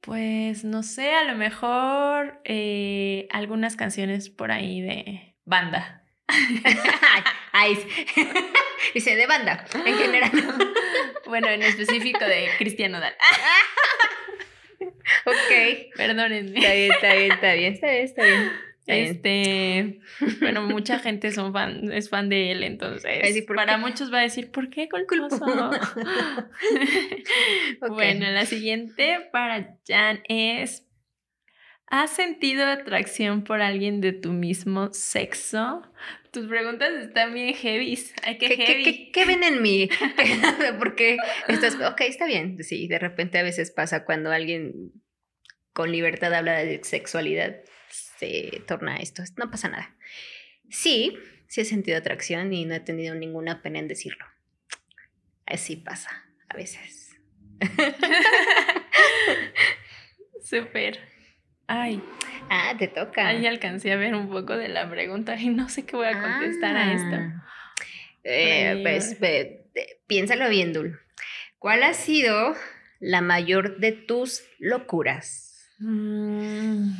Pues 0.00 0.64
no 0.64 0.82
sé, 0.82 1.12
a 1.14 1.24
lo 1.24 1.36
mejor 1.36 2.40
eh, 2.44 3.28
algunas 3.30 3.76
canciones 3.76 4.30
por 4.30 4.50
ahí 4.50 4.80
de 4.80 5.36
banda. 5.44 6.04
Ay, 7.52 7.78
dice 8.94 9.14
de 9.14 9.26
banda, 9.26 9.64
en 9.84 9.94
general. 9.96 10.30
bueno, 11.26 11.48
en 11.48 11.62
específico 11.62 12.24
de 12.24 12.48
Cristiano 12.58 13.00
Dal. 13.00 13.14
Ok. 15.24 15.94
Perdónenme. 15.96 16.58
Está 16.58 16.74
bien, 16.74 16.92
está 16.92 17.14
bien, 17.14 17.32
está 17.32 17.52
bien, 17.54 17.72
está 17.74 17.90
bien, 17.90 18.04
está 18.04 18.22
bien. 18.24 18.68
Este, 18.88 20.00
bueno, 20.40 20.62
mucha 20.62 20.98
gente 20.98 21.30
son 21.30 21.52
fan, 21.52 21.92
es 21.92 22.08
fan 22.08 22.30
de 22.30 22.52
él, 22.52 22.64
entonces 22.64 23.44
para 23.46 23.76
muchos 23.76 24.10
va 24.12 24.20
a 24.20 24.22
decir, 24.22 24.50
¿por 24.50 24.70
qué 24.70 24.88
culposo? 24.88 25.44
Bueno, 27.90 28.30
la 28.30 28.46
siguiente 28.46 29.28
para 29.30 29.76
Jan 29.86 30.22
es, 30.28 30.86
¿has 31.86 32.10
sentido 32.10 32.66
atracción 32.66 33.44
por 33.44 33.60
alguien 33.60 34.00
de 34.00 34.12
tu 34.12 34.32
mismo 34.32 34.90
sexo? 34.94 35.82
Tus 36.32 36.46
preguntas 36.46 36.90
están 36.94 37.32
bien 37.32 37.54
heavy. 37.54 37.98
Ay, 38.22 38.38
qué, 38.38 38.48
heavy. 38.56 39.10
¿Qué, 39.12 39.24
ven 39.24 39.42
en 39.42 39.62
mí? 39.62 39.88
Porque 40.78 41.16
estás, 41.48 41.74
ok, 41.76 42.00
está 42.02 42.26
bien. 42.26 42.62
Sí, 42.62 42.86
de 42.86 42.98
repente 42.98 43.38
a 43.38 43.42
veces 43.42 43.70
pasa 43.70 44.04
cuando 44.04 44.30
alguien 44.30 44.92
con 45.72 45.90
libertad 45.92 46.34
habla 46.34 46.58
de 46.58 46.82
sexualidad 46.84 47.56
se 48.18 48.62
torna 48.66 48.96
esto. 48.96 49.22
No 49.36 49.50
pasa 49.50 49.68
nada. 49.68 49.96
Sí, 50.70 51.16
sí 51.46 51.62
he 51.62 51.64
sentido 51.64 51.96
atracción 51.96 52.52
y 52.52 52.64
no 52.64 52.74
he 52.74 52.80
tenido 52.80 53.14
ninguna 53.14 53.62
pena 53.62 53.78
en 53.78 53.88
decirlo. 53.88 54.24
Así 55.46 55.76
pasa 55.76 56.10
a 56.48 56.56
veces. 56.56 57.16
Súper. 60.42 60.98
Ay. 61.66 62.02
Ah, 62.50 62.74
te 62.78 62.88
toca. 62.88 63.28
Ahí 63.28 63.46
alcancé 63.46 63.92
a 63.92 63.96
ver 63.96 64.14
un 64.14 64.28
poco 64.28 64.56
de 64.56 64.68
la 64.68 64.88
pregunta 64.88 65.36
y 65.36 65.48
no 65.48 65.68
sé 65.68 65.84
qué 65.84 65.96
voy 65.96 66.06
a 66.06 66.20
contestar 66.20 66.76
a 66.76 66.92
esto. 66.92 67.16
Ah. 67.16 67.44
Eh, 68.24 68.80
pues 68.82 69.16
piénsalo 70.06 70.48
bien, 70.48 70.72
Dul. 70.72 70.98
¿Cuál 71.58 71.82
ha 71.82 71.94
sido 71.94 72.54
la 73.00 73.20
mayor 73.20 73.78
de 73.78 73.92
tus 73.92 74.42
locuras? 74.58 75.68
Mm. 75.78 76.90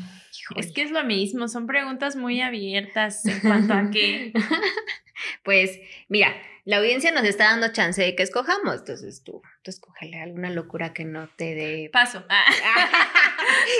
Es 0.56 0.72
que 0.72 0.82
es 0.82 0.90
lo 0.90 1.04
mismo, 1.04 1.48
son 1.48 1.66
preguntas 1.66 2.16
muy 2.16 2.40
abiertas 2.40 3.24
en 3.26 3.40
cuanto 3.40 3.74
a 3.74 3.90
qué. 3.90 4.32
pues 5.44 5.78
mira, 6.08 6.34
la 6.64 6.78
audiencia 6.78 7.12
nos 7.12 7.24
está 7.24 7.44
dando 7.44 7.72
chance 7.72 8.02
de 8.02 8.14
que 8.14 8.22
escojamos, 8.22 8.80
entonces 8.80 9.22
tú, 9.24 9.42
tú 9.62 9.70
escógele 9.70 10.20
alguna 10.20 10.50
locura 10.50 10.92
que 10.92 11.04
no 11.04 11.28
te 11.36 11.54
dé... 11.54 11.90
Paso. 11.92 12.24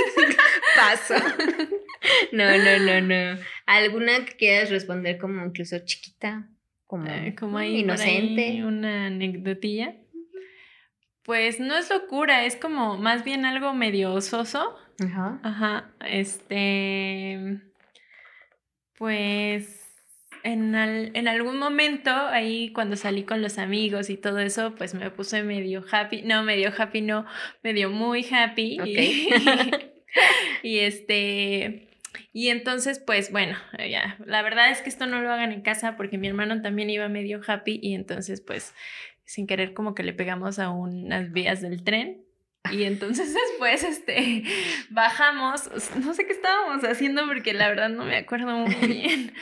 Paso. 0.78 1.14
No, 2.32 2.44
no, 2.44 2.78
no, 2.78 3.00
no. 3.00 3.40
¿Alguna 3.66 4.24
que 4.24 4.36
quieras 4.36 4.70
responder 4.70 5.18
como 5.18 5.44
incluso 5.44 5.78
chiquita? 5.80 6.48
Como, 6.86 7.06
eh, 7.06 7.34
como 7.38 7.60
inocente. 7.60 8.64
una 8.64 9.06
anecdotilla. 9.06 9.96
Pues 11.24 11.58
no 11.58 11.76
es 11.76 11.90
locura, 11.90 12.44
es 12.44 12.56
como 12.56 12.96
más 12.96 13.24
bien 13.24 13.44
algo 13.44 13.74
medio 13.74 14.20
soso. 14.20 14.76
Ajá. 15.00 15.40
Ajá. 15.42 15.90
Este. 16.06 17.60
Pues. 18.96 19.84
En, 20.44 20.74
en, 20.76 21.28
algún 21.28 21.58
momento, 21.58 22.10
ahí 22.10 22.72
cuando 22.72 22.94
salí 22.94 23.24
con 23.24 23.42
los 23.42 23.58
amigos 23.58 24.08
y 24.08 24.16
todo 24.16 24.38
eso, 24.38 24.76
pues 24.76 24.94
me 24.94 25.10
puse 25.10 25.42
medio 25.42 25.84
happy. 25.90 26.22
No, 26.22 26.44
medio 26.44 26.72
happy, 26.78 27.00
no, 27.02 27.26
medio 27.64 27.90
muy 27.90 28.24
happy. 28.24 28.78
Y, 28.84 29.28
y 30.62 30.78
este. 30.80 31.88
Y 32.32 32.48
entonces, 32.48 32.98
pues 32.98 33.30
bueno, 33.30 33.56
ya, 33.78 34.16
la 34.24 34.42
verdad 34.42 34.70
es 34.70 34.80
que 34.80 34.88
esto 34.88 35.06
no 35.06 35.20
lo 35.20 35.30
hagan 35.32 35.52
en 35.52 35.62
casa 35.62 35.96
porque 35.96 36.18
mi 36.18 36.28
hermano 36.28 36.62
también 36.62 36.90
iba 36.90 37.08
medio 37.08 37.40
happy 37.46 37.78
y 37.82 37.94
entonces, 37.94 38.40
pues 38.40 38.74
sin 39.28 39.46
querer 39.46 39.74
como 39.74 39.94
que 39.94 40.02
le 40.02 40.14
pegamos 40.14 40.58
a 40.58 40.70
unas 40.70 41.32
vías 41.32 41.60
del 41.60 41.84
tren. 41.84 42.24
Y 42.72 42.84
entonces 42.84 43.34
después, 43.50 43.84
este, 43.84 44.42
bajamos, 44.88 45.70
no 45.96 46.14
sé 46.14 46.26
qué 46.26 46.32
estábamos 46.32 46.82
haciendo 46.84 47.26
porque 47.26 47.52
la 47.52 47.68
verdad 47.68 47.90
no 47.90 48.04
me 48.04 48.16
acuerdo 48.16 48.56
muy 48.56 48.74
bien. 48.86 49.34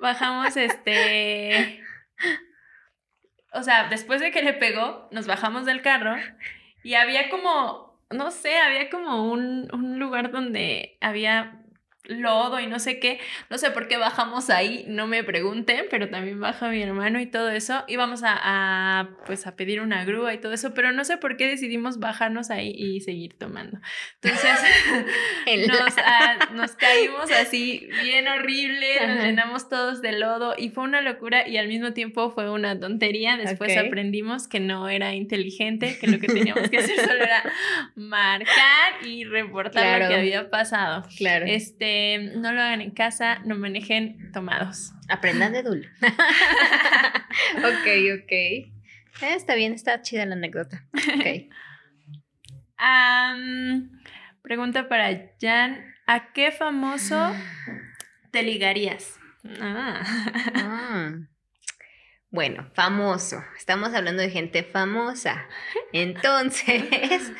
Bajamos, 0.00 0.56
este, 0.56 1.82
o 3.52 3.62
sea, 3.62 3.88
después 3.88 4.20
de 4.20 4.30
que 4.30 4.42
le 4.42 4.52
pegó, 4.52 5.08
nos 5.12 5.26
bajamos 5.26 5.64
del 5.64 5.80
carro 5.80 6.14
y 6.82 6.94
había 6.94 7.30
como, 7.30 7.91
no 8.12 8.30
sé, 8.30 8.56
había 8.58 8.90
como 8.90 9.30
un, 9.32 9.68
un 9.72 9.98
lugar 9.98 10.30
donde 10.30 10.96
había 11.00 11.61
lodo 12.04 12.58
y 12.58 12.66
no 12.66 12.78
sé 12.78 12.98
qué. 12.98 13.20
No 13.48 13.58
sé 13.58 13.70
por 13.70 13.88
qué 13.88 13.96
bajamos 13.96 14.50
ahí, 14.50 14.84
no 14.88 15.06
me 15.06 15.22
pregunten, 15.22 15.86
pero 15.90 16.08
también 16.08 16.40
baja 16.40 16.68
mi 16.68 16.82
hermano 16.82 17.20
y 17.20 17.26
todo 17.26 17.50
eso. 17.50 17.84
Íbamos 17.88 18.22
a, 18.24 18.38
a, 18.42 19.08
pues 19.26 19.46
a 19.46 19.54
pedir 19.54 19.80
una 19.80 20.04
grúa 20.04 20.34
y 20.34 20.38
todo 20.38 20.52
eso, 20.52 20.74
pero 20.74 20.92
no 20.92 21.04
sé 21.04 21.16
por 21.16 21.36
qué 21.36 21.46
decidimos 21.46 21.98
bajarnos 21.98 22.50
ahí 22.50 22.72
y 22.76 23.00
seguir 23.00 23.34
tomando. 23.34 23.78
Entonces 24.20 24.58
nos, 25.68 25.98
ah, 25.98 26.48
nos, 26.52 26.72
caímos 26.72 27.30
así 27.30 27.88
bien 28.02 28.26
horrible, 28.26 29.06
nos 29.06 29.24
llenamos 29.24 29.68
todos 29.68 30.02
de 30.02 30.12
lodo 30.12 30.54
y 30.58 30.70
fue 30.70 30.84
una 30.84 31.02
locura 31.02 31.46
y 31.46 31.56
al 31.56 31.68
mismo 31.68 31.92
tiempo 31.92 32.30
fue 32.30 32.50
una 32.50 32.78
tontería. 32.78 33.36
Después 33.36 33.76
aprendimos 33.76 34.48
que 34.48 34.60
no 34.60 34.88
era 34.88 35.14
inteligente, 35.14 35.98
que 36.00 36.08
lo 36.08 36.18
que 36.18 36.26
teníamos 36.26 36.68
que 36.68 36.78
hacer 36.78 36.98
solo 36.98 37.22
era 37.22 37.42
marcar 37.94 39.06
y 39.06 39.24
reportar 39.24 40.02
lo 40.02 40.08
que 40.08 40.14
había 40.14 40.50
pasado. 40.50 41.06
Claro. 41.16 41.46
Este, 41.46 41.91
Em, 41.94 42.40
no 42.40 42.52
lo 42.52 42.62
hagan 42.62 42.80
en 42.80 42.90
casa, 42.90 43.40
no 43.44 43.54
manejen 43.54 44.32
tomados. 44.32 44.92
Aprendan 45.10 45.52
de 45.52 45.62
Dul. 45.62 45.90
ok, 47.58 47.86
ok. 48.16 48.32
Eh, 48.32 48.70
está 49.20 49.54
bien, 49.54 49.74
está 49.74 50.00
chida 50.00 50.24
la 50.24 50.34
anécdota. 50.34 50.86
Ok. 50.94 51.50
pregunta 54.42 54.88
para 54.88 55.32
Jan. 55.38 55.84
¿A 56.06 56.32
qué 56.32 56.50
famoso 56.50 57.34
te 58.30 58.42
ligarías? 58.42 59.18
Ah. 59.60 60.02
Ah. 60.54 61.12
Bueno, 62.30 62.70
famoso. 62.72 63.44
Estamos 63.58 63.92
hablando 63.92 64.22
de 64.22 64.30
gente 64.30 64.62
famosa. 64.62 65.46
Entonces, 65.92 67.32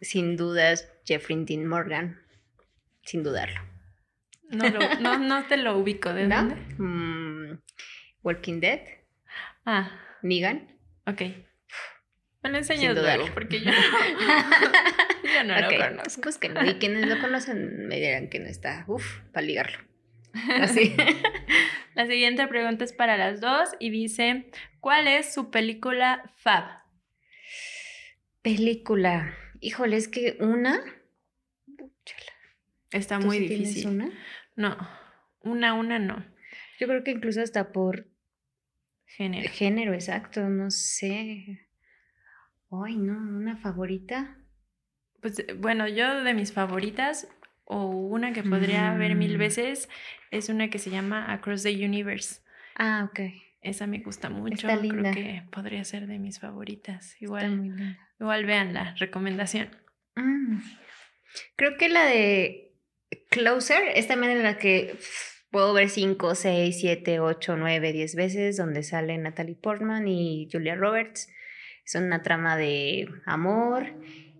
sin 0.00 0.36
dudas, 0.36 0.88
Jeffrey 1.04 1.44
Dean 1.44 1.66
Morgan 1.66 2.20
sin 3.08 3.22
dudarlo. 3.22 3.60
No, 4.50 4.68
no, 5.00 5.18
no 5.18 5.46
te 5.46 5.56
lo 5.56 5.78
ubico, 5.78 6.12
¿de 6.12 6.28
dónde? 6.28 6.56
Mm, 6.78 7.58
Walking 8.22 8.60
Dead. 8.60 8.80
Ah. 9.64 9.90
Negan. 10.22 10.76
Ok. 11.06 11.22
Me 12.42 12.50
lo 12.50 12.58
enseñas 12.58 12.94
luego, 12.94 13.26
porque 13.34 13.60
yo, 13.60 13.70
yo 15.34 15.44
no 15.44 15.60
lo 15.60 15.68
conozco. 15.68 16.30
Que 16.40 16.48
no. 16.50 16.64
Y 16.64 16.74
quienes 16.74 17.06
lo 17.06 17.20
conocen 17.20 17.88
me 17.88 17.96
dirán 17.96 18.28
que 18.28 18.38
no 18.38 18.46
está, 18.46 18.84
uff, 18.86 19.20
para 19.32 19.46
ligarlo. 19.46 19.78
Así. 20.60 20.94
La 21.94 22.06
siguiente 22.06 22.46
pregunta 22.46 22.84
es 22.84 22.92
para 22.92 23.16
las 23.16 23.40
dos 23.40 23.70
y 23.80 23.90
dice, 23.90 24.50
¿cuál 24.78 25.08
es 25.08 25.34
su 25.34 25.50
película 25.50 26.32
fab? 26.36 26.64
Película. 28.42 29.34
Híjole, 29.60 29.96
es 29.96 30.06
que 30.06 30.36
una... 30.38 30.80
Está 32.90 33.18
muy 33.18 33.38
difícil. 33.38 33.88
una? 33.88 34.10
No, 34.56 34.76
una, 35.40 35.74
una 35.74 35.98
no. 35.98 36.24
Yo 36.78 36.86
creo 36.86 37.04
que 37.04 37.10
incluso 37.10 37.42
hasta 37.42 37.72
por 37.72 38.06
género. 39.04 39.48
Género, 39.50 39.94
exacto, 39.94 40.48
no 40.48 40.70
sé. 40.70 41.68
Ay, 42.70 42.96
no, 42.96 43.14
una 43.14 43.56
favorita. 43.56 44.36
Pues 45.20 45.38
eh, 45.40 45.54
bueno, 45.54 45.88
yo 45.88 46.22
de 46.22 46.34
mis 46.34 46.52
favoritas, 46.52 47.28
o 47.64 47.86
una 47.86 48.32
que 48.32 48.42
podría 48.42 48.92
ver 48.94 49.14
mil 49.14 49.36
mm. 49.36 49.38
veces, 49.38 49.88
es 50.30 50.48
una 50.48 50.70
que 50.70 50.78
se 50.78 50.90
llama 50.90 51.32
Across 51.32 51.64
the 51.64 51.84
Universe. 51.84 52.40
Ah, 52.76 53.08
ok. 53.10 53.20
Esa 53.60 53.86
me 53.86 53.98
gusta 53.98 54.30
mucho. 54.30 54.68
Está 54.68 54.76
linda. 54.76 55.10
Creo 55.10 55.24
que 55.24 55.42
podría 55.50 55.84
ser 55.84 56.06
de 56.06 56.18
mis 56.18 56.38
favoritas. 56.38 57.20
Igual, 57.20 57.96
igual 58.20 58.46
vean 58.46 58.72
la 58.72 58.94
recomendación. 58.94 59.68
Mm. 60.14 60.58
Creo 61.56 61.76
que 61.76 61.88
la 61.88 62.04
de 62.04 62.67
Closer 63.30 63.82
es 63.94 64.08
también 64.08 64.32
en 64.32 64.42
la 64.42 64.58
que 64.58 64.96
puedo 65.50 65.72
ver 65.72 65.88
5, 65.88 66.34
6, 66.34 66.76
7, 66.80 67.20
8, 67.20 67.56
9, 67.56 67.92
10 67.92 68.14
veces, 68.14 68.56
donde 68.56 68.82
salen 68.82 69.22
Natalie 69.22 69.56
Portman 69.56 70.08
y 70.08 70.48
Julia 70.50 70.74
Roberts. 70.74 71.28
Es 71.84 71.94
una 71.94 72.22
trama 72.22 72.56
de 72.56 73.08
amor, 73.24 73.86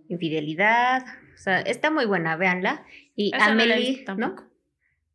infidelidad. 0.07 1.03
O 1.33 1.37
sea, 1.37 1.61
está 1.61 1.91
muy 1.91 2.05
buena, 2.05 2.35
véanla. 2.35 2.85
Y 3.15 3.31
Amelie, 3.39 4.05
¿no? 4.17 4.35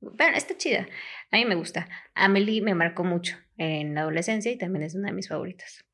Vean, 0.00 0.34
está 0.34 0.56
chida. 0.56 0.86
A 1.30 1.36
mí 1.36 1.44
me 1.44 1.54
gusta. 1.54 1.88
Amelie 2.14 2.60
me 2.60 2.74
marcó 2.74 3.04
mucho 3.04 3.36
en 3.56 3.94
la 3.94 4.02
adolescencia 4.02 4.50
y 4.50 4.58
también 4.58 4.84
es 4.84 4.94
una 4.94 5.08
de 5.08 5.14
mis 5.14 5.28
favoritas. 5.28 5.84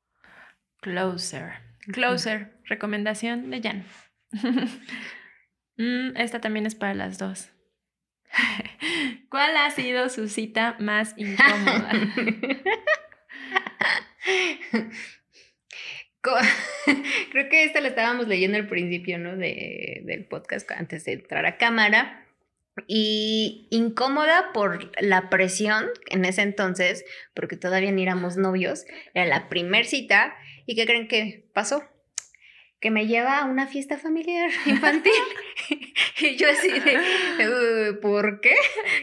Closer. 0.80 1.52
Closer. 1.92 2.52
Recomendación 2.64 3.50
de 3.50 3.62
Jan. 3.62 3.84
Mm, 5.76 6.14
esta 6.18 6.42
también 6.42 6.66
es 6.66 6.74
para 6.74 6.92
las 6.92 7.16
dos. 7.16 7.52
¿Cuál 9.28 9.56
ha 9.56 9.70
sido 9.70 10.08
su 10.08 10.28
cita 10.28 10.76
más 10.78 11.14
incómoda? 11.16 11.90
Creo 17.32 17.48
que 17.48 17.64
esta 17.64 17.80
la 17.80 17.88
estábamos 17.88 18.28
leyendo 18.28 18.58
al 18.58 18.68
principio, 18.68 19.18
¿no? 19.18 19.36
De, 19.36 20.02
del 20.04 20.26
podcast 20.26 20.70
antes 20.70 21.04
de 21.04 21.12
entrar 21.12 21.46
a 21.46 21.56
cámara. 21.56 22.26
Y 22.86 23.66
incómoda 23.70 24.52
por 24.54 24.90
la 25.02 25.28
presión 25.28 25.86
en 26.08 26.24
ese 26.24 26.42
entonces, 26.42 27.04
porque 27.34 27.56
todavía 27.56 27.90
ni 27.90 28.02
éramos 28.02 28.36
novios, 28.36 28.84
era 29.12 29.26
la 29.26 29.48
primer 29.48 29.86
cita. 29.86 30.34
¿Y 30.66 30.76
qué 30.76 30.86
creen 30.86 31.08
que 31.08 31.48
pasó? 31.52 31.82
Que 32.80 32.90
me 32.90 33.06
lleva 33.06 33.40
a 33.40 33.44
una 33.44 33.66
fiesta 33.66 33.98
familiar 33.98 34.50
infantil. 34.66 35.12
y 36.20 36.36
yo 36.36 36.48
así 36.48 36.70
de, 36.80 37.92
¿por 38.00 38.40
qué? 38.40 38.54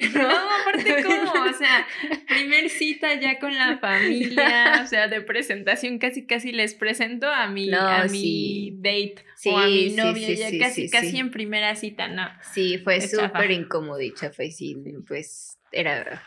No, 0.14 0.28
aparte, 0.28 1.04
¿cómo? 1.04 1.32
O 1.44 1.54
sea, 1.54 1.88
primer 2.28 2.70
cita 2.70 3.14
ya 3.20 3.40
con 3.40 3.56
la 3.56 3.78
familia, 3.78 4.82
o 4.84 4.88
sea, 4.88 5.08
de 5.08 5.22
presentación, 5.22 6.00
casi 6.00 6.26
casi 6.26 6.52
les 6.52 6.74
presento 6.74 7.28
a 7.28 7.48
mi, 7.48 7.72
a 7.74 8.06
mi 8.06 8.72
date 8.78 9.24
o 9.46 9.58
a 9.58 9.68
mi 9.68 9.90
novia, 9.92 10.34
ya 10.34 10.58
casi, 10.58 10.90
casi 10.90 11.20
en 11.20 11.30
primera 11.30 11.76
cita, 11.76 12.08
no. 12.08 12.28
Sí, 12.54 12.80
fue 12.80 13.00
súper 13.02 13.52
incómodo, 13.52 14.00
fue 14.36 14.52
sí, 14.52 14.76
pues 15.08 15.60
era 15.72 16.24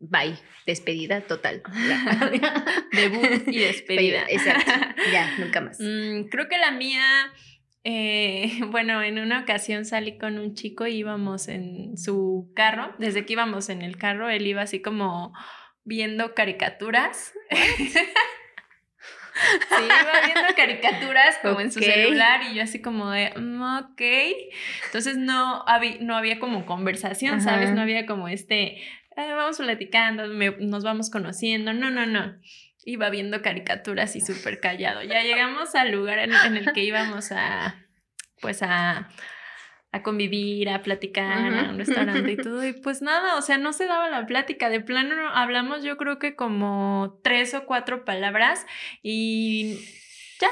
bye, 0.00 0.36
despedida 0.66 1.22
total. 1.22 1.62
Debut 2.92 3.48
y 3.48 3.58
despedida. 3.58 4.24
Exacto, 4.28 4.72
ya, 5.12 5.36
nunca 5.38 5.60
más. 5.60 5.78
Mm, 5.80 6.28
creo 6.30 6.48
que 6.48 6.58
la 6.58 6.70
mía, 6.70 7.32
eh, 7.84 8.60
bueno, 8.70 9.02
en 9.02 9.18
una 9.18 9.40
ocasión 9.40 9.84
salí 9.84 10.18
con 10.18 10.38
un 10.38 10.54
chico 10.54 10.86
y 10.86 10.96
íbamos 10.96 11.48
en 11.48 11.96
su 11.96 12.52
carro, 12.54 12.94
desde 12.98 13.26
que 13.26 13.34
íbamos 13.34 13.68
en 13.68 13.82
el 13.82 13.96
carro, 13.96 14.28
él 14.28 14.46
iba 14.46 14.62
así 14.62 14.80
como 14.80 15.32
viendo 15.84 16.34
caricaturas. 16.34 17.32
Sí, 19.68 19.84
iba 19.84 20.26
viendo 20.26 20.54
caricaturas 20.56 21.38
como 21.42 21.60
en 21.60 21.70
su 21.70 21.80
celular 21.80 22.40
y 22.50 22.54
yo 22.54 22.62
así 22.62 22.80
como 22.80 23.10
de, 23.10 23.32
mm, 23.36 23.62
ok. 23.62 24.02
Entonces 24.86 25.18
no 25.18 25.62
había, 25.66 25.98
no 26.00 26.16
había 26.16 26.38
como 26.38 26.64
conversación, 26.64 27.42
¿sabes? 27.42 27.72
No 27.72 27.82
había 27.82 28.06
como 28.06 28.28
este, 28.28 28.82
eh, 29.16 29.32
vamos 29.34 29.56
platicando, 29.56 30.26
nos 30.26 30.84
vamos 30.84 31.10
conociendo. 31.10 31.72
No, 31.72 31.90
no, 31.90 32.06
no. 32.06 32.36
Iba 32.84 33.10
viendo 33.10 33.42
caricaturas 33.42 34.14
y 34.14 34.20
súper 34.20 34.60
callado. 34.60 35.02
Ya 35.02 35.22
llegamos 35.22 35.74
al 35.74 35.90
lugar 35.90 36.18
en, 36.18 36.32
el 36.56 36.72
que 36.72 36.84
íbamos 36.84 37.32
a, 37.32 37.74
pues 38.40 38.62
a, 38.62 39.08
a 39.90 40.02
convivir, 40.02 40.68
a 40.68 40.82
platicar, 40.82 41.52
a 41.52 41.70
un 41.70 41.78
restaurante 41.78 42.30
y 42.30 42.36
todo. 42.42 42.64
Y 42.64 42.74
pues 42.74 43.02
nada, 43.02 43.36
o 43.36 43.42
sea, 43.42 43.58
no 43.58 43.72
se 43.72 43.86
daba 43.86 44.08
la 44.08 44.26
plática. 44.26 44.68
De 44.68 44.80
plano 44.80 45.14
hablamos 45.30 45.82
yo 45.82 45.96
creo 45.96 46.18
que 46.18 46.36
como 46.36 47.18
tres 47.24 47.54
o 47.54 47.64
cuatro 47.64 48.04
palabras 48.04 48.66
y 49.02 49.80
ya, 50.38 50.50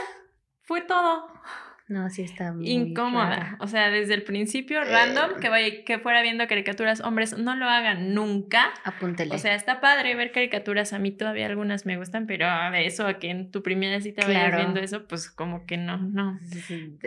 fue 0.63 0.81
todo. 0.81 1.29
No, 1.87 2.09
sí 2.09 2.23
está 2.23 2.53
muy 2.53 2.67
incómoda. 2.69 3.59
O 3.61 3.67
sea, 3.67 3.91
desde 3.91 4.15
el 4.15 4.23
principio, 4.23 4.83
random, 4.83 5.39
que 5.39 5.51
vaya, 5.51 5.85
que 5.85 5.99
fuera 5.99 6.23
viendo 6.23 6.47
caricaturas, 6.47 7.01
hombres, 7.03 7.37
no 7.37 7.55
lo 7.57 7.69
hagan 7.69 8.15
nunca. 8.15 8.73
Apúntele. 8.85 9.35
O 9.35 9.39
sea, 9.39 9.55
está 9.55 9.83
padre 9.83 10.15
ver 10.15 10.33
caricaturas. 10.33 10.95
A 10.95 10.99
mí 10.99 11.11
todavía 11.11 11.45
algunas 11.47 11.85
me 11.85 11.99
gustan, 11.99 12.27
pero 12.27 12.47
de 12.71 12.87
eso 12.87 13.07
a 13.07 13.19
que 13.19 13.29
en 13.29 13.51
tu 13.51 13.63
primera 13.63 14.01
cita 14.01 14.27
vayas 14.27 14.57
viendo 14.57 14.81
eso, 14.81 15.07
pues 15.07 15.31
como 15.31 15.67
que 15.67 15.77
no, 15.77 15.99
no. 15.99 16.41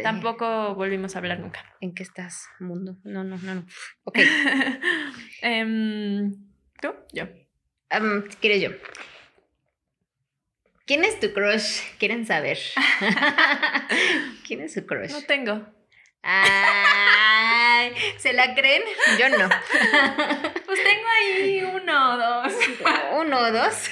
Tampoco 0.04 0.76
volvimos 0.76 1.16
a 1.16 1.20
hablar 1.20 1.40
nunca. 1.40 1.66
¿En 1.82 1.96
qué 1.96 2.04
estás, 2.04 2.48
mundo? 2.60 2.98
No, 3.04 3.24
no, 3.24 3.38
no, 3.38 3.56
no. 3.56 3.66
Ok. 4.04 4.20
Em, 5.42 6.34
¿Tú? 6.82 6.90
Yo. 7.14 7.24
Um, 7.96 8.24
¿Quieres 8.40 8.62
yo? 8.62 8.70
¿Quién 10.88 11.04
es 11.04 11.20
tu 11.20 11.34
crush? 11.34 11.82
Quieren 12.00 12.26
saber. 12.26 12.58
¿Quién 14.48 14.62
es 14.62 14.74
su 14.74 14.86
crush? 14.86 15.12
No 15.12 15.22
tengo. 15.24 15.68
Ay, 16.24 17.92
¿se 18.18 18.32
la 18.32 18.56
creen? 18.56 18.84
Yo 19.20 19.28
no. 19.30 19.50
Pues 20.66 20.84
tengo 20.84 21.08
ahí 21.18 21.62
uno 21.62 22.14
o 22.14 22.18
dos. 22.18 22.54
Uno 23.20 23.38
o 23.38 23.52
dos. 23.52 23.90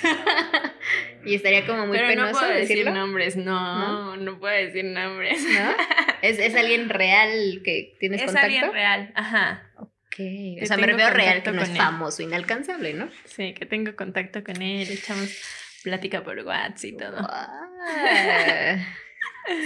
Y 1.26 1.36
estaría 1.36 1.66
como 1.66 1.86
muy 1.88 1.98
Pero 1.98 2.28
no 2.28 2.32
puedo 2.32 2.48
decir 2.48 2.90
nombres, 2.92 3.36
no, 3.36 4.16
no, 4.16 4.40
puedo 4.40 4.56
decir 4.56 4.86
nombres. 4.86 5.42
¿No? 5.42 5.76
¿Es, 6.22 6.56
alguien 6.56 6.88
real 6.88 7.62
que 7.64 7.98
tienes 8.00 8.24
contacto? 8.24 8.48
Es 8.48 8.54
alguien 8.54 8.72
real, 8.72 9.12
ajá. 9.16 9.70
Ok. 9.78 10.62
o 10.62 10.66
sea, 10.66 10.78
me 10.78 10.94
veo 10.94 11.10
real 11.10 11.44
que 11.44 11.52
no 11.52 11.62
es 11.62 11.76
famoso, 11.76 12.24
inalcanzable, 12.24 12.94
¿no? 12.94 13.10
Sí, 13.26 13.54
que 13.54 13.66
tengo 13.66 13.96
contacto 13.96 14.44
con 14.44 14.62
él, 14.62 14.90
echamos 14.90 15.65
plática 15.86 16.22
por 16.24 16.40
WhatsApp 16.40 16.84
y 16.84 16.98
todo. 16.98 17.16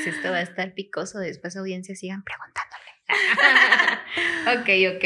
si 0.03 0.09
esto 0.09 0.31
va 0.31 0.37
a 0.37 0.41
estar 0.41 0.73
picoso, 0.73 1.19
después 1.19 1.55
audiencia 1.55 1.95
sigan 1.95 2.23
preguntándole. 2.23 2.89
ok, 4.59 4.67
ok. 4.95 5.05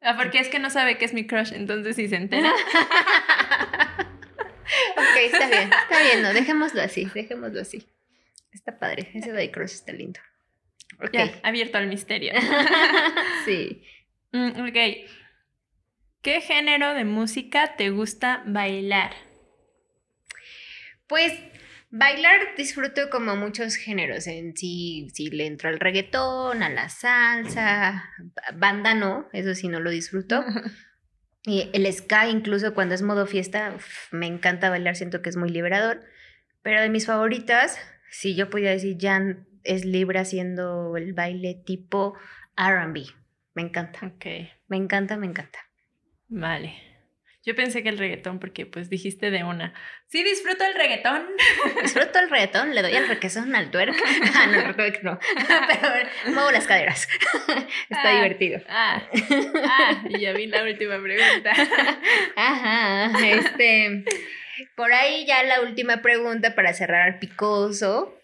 Ah, 0.00 0.16
porque 0.16 0.38
es 0.38 0.48
que 0.48 0.58
no 0.58 0.70
sabe 0.70 0.96
que 0.96 1.04
es 1.04 1.12
mi 1.12 1.26
crush, 1.26 1.52
entonces 1.52 1.96
si 1.96 2.08
se 2.08 2.16
entera. 2.16 2.50
ok, 4.96 5.16
está 5.30 5.46
bien, 5.46 5.70
está 5.70 6.02
bien, 6.02 6.22
no, 6.22 6.32
dejémoslo 6.32 6.80
así, 6.80 7.04
dejémoslo 7.14 7.60
así. 7.60 7.86
Está 8.52 8.78
padre, 8.78 9.10
ese 9.12 9.32
de 9.32 9.50
crush 9.50 9.72
está 9.72 9.92
lindo. 9.92 10.18
Ok. 10.98 11.12
abierto 11.42 11.76
al 11.76 11.88
misterio. 11.88 12.32
sí. 13.44 13.82
Mm, 14.32 14.68
ok. 14.68 14.78
¿Qué 16.22 16.40
género 16.40 16.94
de 16.94 17.04
música 17.04 17.76
te 17.76 17.90
gusta 17.90 18.42
bailar? 18.46 19.25
Pues 21.06 21.32
bailar 21.90 22.40
disfruto 22.56 23.10
como 23.10 23.36
muchos 23.36 23.76
géneros. 23.76 24.26
En 24.26 24.56
sí, 24.56 25.08
sí 25.12 25.30
le 25.30 25.46
entro 25.46 25.68
al 25.68 25.80
reggaetón, 25.80 26.62
a 26.62 26.68
la 26.68 26.88
salsa, 26.88 28.10
banda 28.54 28.94
no, 28.94 29.28
eso 29.32 29.54
sí 29.54 29.68
no 29.68 29.80
lo 29.80 29.90
disfruto. 29.90 30.44
Y 31.48 31.70
el 31.74 31.90
ska, 31.92 32.28
incluso 32.28 32.74
cuando 32.74 32.96
es 32.96 33.02
modo 33.02 33.24
fiesta, 33.24 33.76
me 34.10 34.26
encanta 34.26 34.68
bailar, 34.68 34.96
siento 34.96 35.22
que 35.22 35.28
es 35.28 35.36
muy 35.36 35.48
liberador. 35.48 36.02
Pero 36.62 36.80
de 36.80 36.88
mis 36.88 37.06
favoritas, 37.06 37.78
si 38.10 38.34
yo 38.34 38.50
podía 38.50 38.70
decir, 38.70 38.96
Jan 39.00 39.46
es 39.62 39.84
libre 39.84 40.18
haciendo 40.18 40.96
el 40.96 41.14
baile 41.14 41.54
tipo 41.54 42.14
RB. 42.56 43.06
Me 43.54 43.62
encanta. 43.62 44.06
Ok. 44.06 44.26
Me 44.66 44.76
encanta, 44.76 45.16
me 45.16 45.26
encanta. 45.26 45.60
Vale. 46.28 46.85
Yo 47.46 47.54
pensé 47.54 47.84
que 47.84 47.88
el 47.88 47.96
reggaetón, 47.96 48.40
porque 48.40 48.66
pues 48.66 48.90
dijiste 48.90 49.30
de 49.30 49.44
una. 49.44 49.72
Sí, 50.08 50.24
disfruto 50.24 50.64
el 50.64 50.74
reggaetón. 50.74 51.24
Disfruto 51.82 52.18
el 52.18 52.28
reggaetón, 52.28 52.74
le 52.74 52.82
doy 52.82 52.92
el 52.92 53.06
requesón 53.06 53.54
al 53.54 53.70
twerk. 53.70 53.94
Ah, 54.34 54.46
no, 54.48 54.84
el 54.84 54.98
no. 55.02 55.18
Pero 55.68 56.34
muevo 56.34 56.50
las 56.50 56.66
caderas. 56.66 57.08
Está 57.88 58.10
ah, 58.10 58.14
divertido. 58.16 58.60
Ah, 58.68 59.08
ah, 59.64 60.04
y 60.08 60.20
ya 60.20 60.32
vi 60.32 60.46
la 60.46 60.64
última 60.64 61.00
pregunta. 61.00 61.52
Ajá, 62.34 63.12
este. 63.24 64.04
Por 64.74 64.92
ahí 64.92 65.24
ya 65.24 65.44
la 65.44 65.60
última 65.60 66.02
pregunta 66.02 66.56
para 66.56 66.74
cerrar 66.74 67.02
al 67.02 67.20
picoso. 67.20 68.18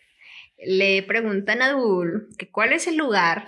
Le 0.59 1.01
preguntan 1.05 1.63
a 1.63 1.71
Dul 1.71 2.29
que 2.39 2.51
cuál 2.51 2.73
es 2.73 2.89
el 2.89 2.97
lugar 2.97 3.47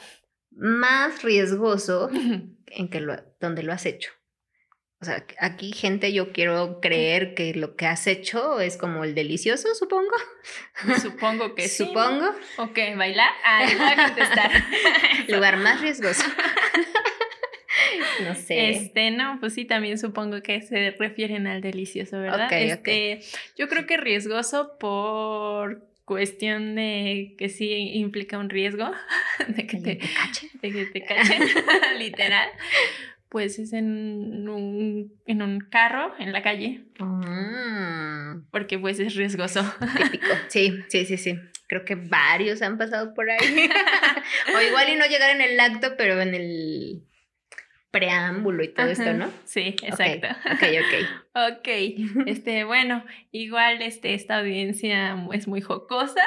más 0.52 1.22
riesgoso 1.24 2.10
en 2.12 2.88
que 2.88 3.00
lo, 3.00 3.16
donde 3.40 3.64
lo 3.64 3.72
has 3.72 3.87
hecho. 3.87 4.12
O 5.04 5.06
sea, 5.06 5.22
aquí 5.38 5.72
gente 5.72 6.14
yo 6.14 6.32
quiero 6.32 6.80
creer 6.80 7.34
que 7.34 7.52
lo 7.52 7.76
que 7.76 7.84
has 7.84 8.06
hecho 8.06 8.58
es 8.58 8.78
como 8.78 9.04
el 9.04 9.14
delicioso, 9.14 9.74
supongo. 9.74 10.14
Supongo 11.02 11.54
que 11.54 11.68
sí. 11.68 11.84
Supongo. 11.84 12.34
Ok, 12.56 12.78
bailar. 12.96 13.28
Ah, 13.44 13.66
voy 13.78 13.86
a 13.86 14.06
contestar. 14.06 14.50
Lugar 15.28 15.58
más 15.58 15.82
riesgoso. 15.82 16.24
no 18.22 18.34
sé. 18.34 18.70
Este, 18.70 19.10
no, 19.10 19.36
pues 19.40 19.52
sí, 19.52 19.66
también 19.66 19.98
supongo 19.98 20.40
que 20.40 20.62
se 20.62 20.92
refieren 20.92 21.46
al 21.48 21.60
delicioso, 21.60 22.18
¿verdad? 22.18 22.50
este, 22.50 23.20
yo 23.58 23.68
creo 23.68 23.84
que 23.84 23.98
riesgoso 23.98 24.78
por 24.78 25.86
cuestión 26.06 26.76
de 26.76 27.34
que 27.36 27.50
sí 27.50 27.90
implica 27.92 28.38
un 28.38 28.48
riesgo 28.48 28.90
de 29.48 29.66
que 29.66 29.76
te, 29.76 29.98
cachen, 29.98 30.50
de 30.62 30.72
que 30.72 30.86
te 30.86 31.04
cachen, 31.04 31.42
literal 31.98 32.48
pues 33.34 33.58
es 33.58 33.72
en 33.72 34.48
un, 34.48 35.12
en 35.26 35.42
un 35.42 35.58
carro 35.58 36.14
en 36.20 36.32
la 36.32 36.40
calle. 36.40 36.84
Ah. 37.00 38.36
Porque 38.52 38.78
pues 38.78 39.00
es 39.00 39.16
riesgoso. 39.16 39.64
Típico. 39.96 40.28
Sí, 40.48 40.84
sí, 40.86 41.04
sí, 41.04 41.16
sí. 41.16 41.40
Creo 41.66 41.84
que 41.84 41.96
varios 41.96 42.62
han 42.62 42.78
pasado 42.78 43.12
por 43.12 43.28
ahí. 43.28 43.68
o 44.56 44.60
igual 44.60 44.88
y 44.88 44.94
no 44.94 45.06
llegar 45.06 45.30
en 45.30 45.40
el 45.40 45.58
acto, 45.58 45.94
pero 45.98 46.20
en 46.20 46.32
el 46.32 47.02
preámbulo 47.90 48.62
y 48.62 48.68
todo 48.68 48.86
esto, 48.86 49.12
¿no? 49.14 49.28
Sí, 49.42 49.74
exacto. 49.82 50.28
Ok, 50.52 50.62
ok. 50.84 51.58
ok, 51.58 51.68
este, 52.26 52.62
bueno, 52.62 53.04
igual 53.32 53.82
este, 53.82 54.14
esta 54.14 54.38
audiencia 54.38 55.16
es 55.32 55.48
muy 55.48 55.60
jocosa. 55.60 56.22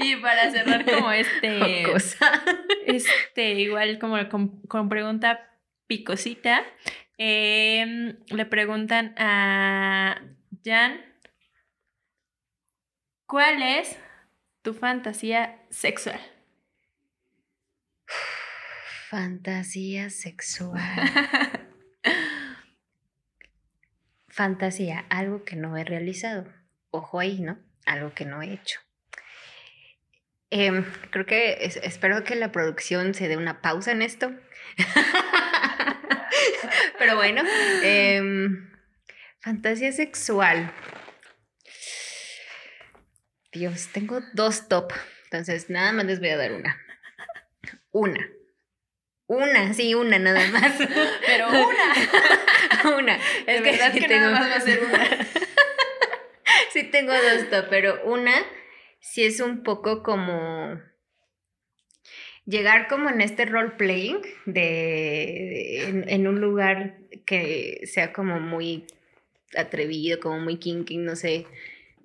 y 0.00 0.16
para 0.16 0.50
cerrar 0.50 0.84
como 0.84 1.12
este... 1.12 1.84
Jocosa. 1.84 2.42
Este, 2.86 3.52
igual 3.52 4.00
como 4.00 4.28
con, 4.28 4.62
con 4.62 4.88
pregunta 4.88 5.46
picosita, 5.90 6.64
em, 7.18 8.16
le 8.28 8.46
preguntan 8.46 9.12
a 9.18 10.22
Jan 10.64 11.00
¿Cuál 13.26 13.60
es 13.60 13.98
tu 14.62 14.72
fantasía 14.72 15.60
sexual? 15.70 16.20
Fantasía 19.08 20.10
sexual. 20.10 20.80
fantasía, 24.28 25.06
algo 25.10 25.44
que 25.44 25.56
no 25.56 25.76
he 25.76 25.82
realizado. 25.82 26.52
Ojo 26.90 27.18
ahí, 27.18 27.40
¿no? 27.40 27.58
Algo 27.84 28.14
que 28.14 28.26
no 28.26 28.42
he 28.42 28.52
hecho. 28.52 28.78
Em, 30.50 30.84
creo 31.10 31.26
que 31.26 31.58
espero 31.82 32.22
que 32.22 32.36
la 32.36 32.52
producción 32.52 33.14
se 33.14 33.26
dé 33.26 33.36
una 33.36 33.60
pausa 33.60 33.90
en 33.90 34.02
esto. 34.02 34.32
Pero 37.00 37.16
bueno, 37.16 37.42
em, 37.82 38.70
fantasía 39.40 39.90
sexual. 39.90 40.70
Dios, 43.52 43.88
tengo 43.90 44.20
dos 44.34 44.68
top. 44.68 44.92
Entonces, 45.24 45.70
nada 45.70 45.92
más 45.92 46.04
les 46.04 46.20
voy 46.20 46.28
a 46.28 46.36
dar 46.36 46.52
una. 46.52 46.78
Una. 47.90 48.28
Una, 49.28 49.72
sí, 49.72 49.94
una 49.94 50.18
nada 50.18 50.46
más. 50.48 50.72
Pero 51.26 51.48
una. 52.84 52.96
una. 52.98 53.18
Es 53.46 53.62
que, 53.62 53.92
sí 53.92 54.06
tengo... 54.06 54.26
nada 54.26 54.38
más 54.38 54.50
va 54.50 54.56
a 54.56 54.60
ser 54.60 54.84
una. 54.84 55.08
sí 56.74 56.84
tengo 56.84 57.14
dos 57.14 57.48
top, 57.48 57.66
pero 57.70 58.04
una 58.04 58.34
sí 59.00 59.24
es 59.24 59.40
un 59.40 59.62
poco 59.62 60.02
como 60.02 60.78
llegar 62.50 62.88
como 62.88 63.08
en 63.08 63.20
este 63.20 63.44
role 63.44 63.70
playing 63.70 64.18
de, 64.44 66.04
en, 66.08 66.26
un 66.26 66.40
lugar 66.40 66.98
que 67.24 67.82
sea 67.84 68.12
como 68.12 68.40
muy 68.40 68.86
atrevido, 69.56 70.20
como 70.20 70.40
muy 70.40 70.56
kinky, 70.56 70.96
no 70.98 71.16
sé, 71.16 71.46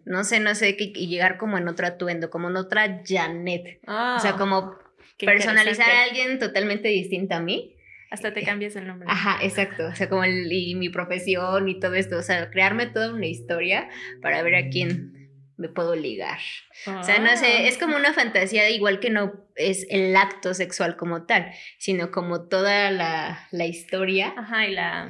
no 0.06 0.24
sé, 0.24 0.40
no 0.40 0.54
sé, 0.56 0.78
y 0.78 1.08
llegar 1.08 1.38
como 1.38 1.58
en 1.58 1.68
otro 1.68 1.88
atuendo, 1.88 2.30
como 2.30 2.50
en 2.50 2.58
otra 2.58 3.02
Janet. 3.06 3.80
o 3.88 4.20
sea, 4.20 4.32
ah, 4.32 4.36
como 4.38 4.78
personalizar 5.18 5.90
a 5.90 6.04
alguien 6.04 6.40
totalmente 6.40 6.88
distinto 6.90 7.36
a 7.36 7.40
mí. 7.40 7.76
Hasta 8.12 8.34
te 8.34 8.44
cambias 8.44 8.76
el 8.76 8.88
nombre. 8.88 9.08
Ajá, 9.10 9.44
exacto. 9.44 9.88
O 9.88 9.96
sea, 9.96 10.08
como 10.08 10.24
el, 10.24 10.50
y 10.52 10.76
mi 10.76 10.90
profesión 10.90 11.68
y 11.68 11.80
todo 11.80 11.96
esto. 11.96 12.18
O 12.18 12.22
sea, 12.22 12.50
crearme 12.50 12.86
toda 12.86 13.12
una 13.12 13.26
historia 13.26 13.90
para 14.22 14.42
ver 14.44 14.56
a 14.56 14.70
quién 14.70 15.25
me 15.58 15.70
puedo 15.70 15.96
ligar. 15.96 16.40
O 16.88 17.04
sea, 17.04 17.20
no 17.20 17.36
sé, 17.38 17.46
ah. 17.46 17.68
es 17.68 17.78
como 17.78 17.96
una 17.96 18.14
fantasía, 18.14 18.70
igual 18.70 19.00
que 19.00 19.10
no 19.10 19.34
es 19.56 19.86
el 19.90 20.16
acto 20.16 20.54
sexual 20.54 20.98
como 20.98 21.26
tal, 21.26 21.52
sino 21.78 22.12
como 22.12 22.48
toda 22.48 22.92
la, 22.92 23.48
la 23.52 23.66
historia. 23.66 24.34
Ajá, 24.38 24.68
y 24.68 24.74
la 24.74 25.10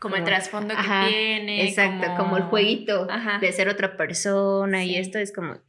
como, 0.00 0.16
el 0.16 0.24
trasfondo 0.24 0.74
que 0.74 1.08
tiene. 1.10 1.68
Exacto, 1.68 2.14
como, 2.16 2.38
el 2.38 2.44
jueguito 2.44 3.06
de 3.40 3.52
ser 3.52 3.68
otra 3.68 3.96
persona 3.96 4.84
y 4.84 4.96
esto 4.96 5.18
es 5.18 5.32
como, 5.32 5.60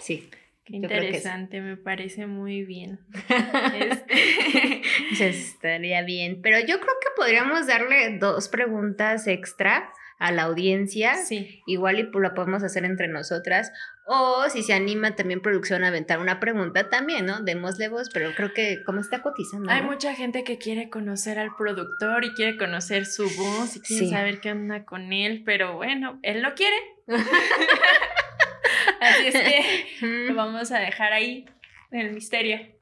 sí. 0.00 0.28
Qué 0.64 0.74
interesante, 0.74 1.60
me 1.60 1.76
parece 1.76 2.26
muy 2.26 2.64
bien. 2.64 2.98
este... 3.78 4.82
estaría 5.28 6.02
bien, 6.02 6.40
pero 6.42 6.58
yo 6.58 6.80
creo 6.80 6.94
que 7.00 7.08
podríamos 7.14 7.68
darle 7.68 8.18
dos 8.18 8.48
preguntas 8.48 9.28
extra 9.28 9.92
a 10.18 10.32
la 10.32 10.42
audiencia. 10.44 11.14
Sí. 11.16 11.62
Igual 11.66 11.98
y 11.98 12.08
la 12.20 12.34
podemos 12.34 12.62
hacer 12.62 12.84
entre 12.84 13.08
nosotras. 13.08 13.72
O 14.06 14.48
si 14.48 14.62
se 14.62 14.72
anima 14.72 15.16
también 15.16 15.40
producción 15.40 15.82
a 15.82 15.88
aventar 15.88 16.20
una 16.20 16.38
pregunta 16.38 16.88
también, 16.88 17.26
¿no? 17.26 17.40
Démosle 17.40 17.88
voz, 17.88 18.08
pero 18.12 18.30
creo 18.36 18.54
que 18.54 18.82
como 18.84 19.00
está 19.00 19.20
cotizando. 19.20 19.70
Hay 19.70 19.82
mucha 19.82 20.14
gente 20.14 20.44
que 20.44 20.58
quiere 20.58 20.88
conocer 20.90 21.40
al 21.40 21.56
productor 21.56 22.24
y 22.24 22.32
quiere 22.34 22.56
conocer 22.56 23.04
su 23.04 23.24
voz 23.36 23.76
y 23.76 23.80
quiere 23.80 24.08
saber 24.08 24.40
qué 24.40 24.52
onda 24.52 24.84
con 24.84 25.12
él, 25.12 25.42
pero 25.44 25.74
bueno, 25.74 26.20
él 26.22 26.40
lo 26.40 26.54
quiere. 26.54 26.76
Así 29.00 29.26
es 29.26 29.34
que 29.34 30.28
lo 30.28 30.34
vamos 30.34 30.70
a 30.70 30.78
dejar 30.78 31.12
ahí 31.12 31.46
en 31.90 32.00
el 32.00 32.12
misterio. 32.12 32.75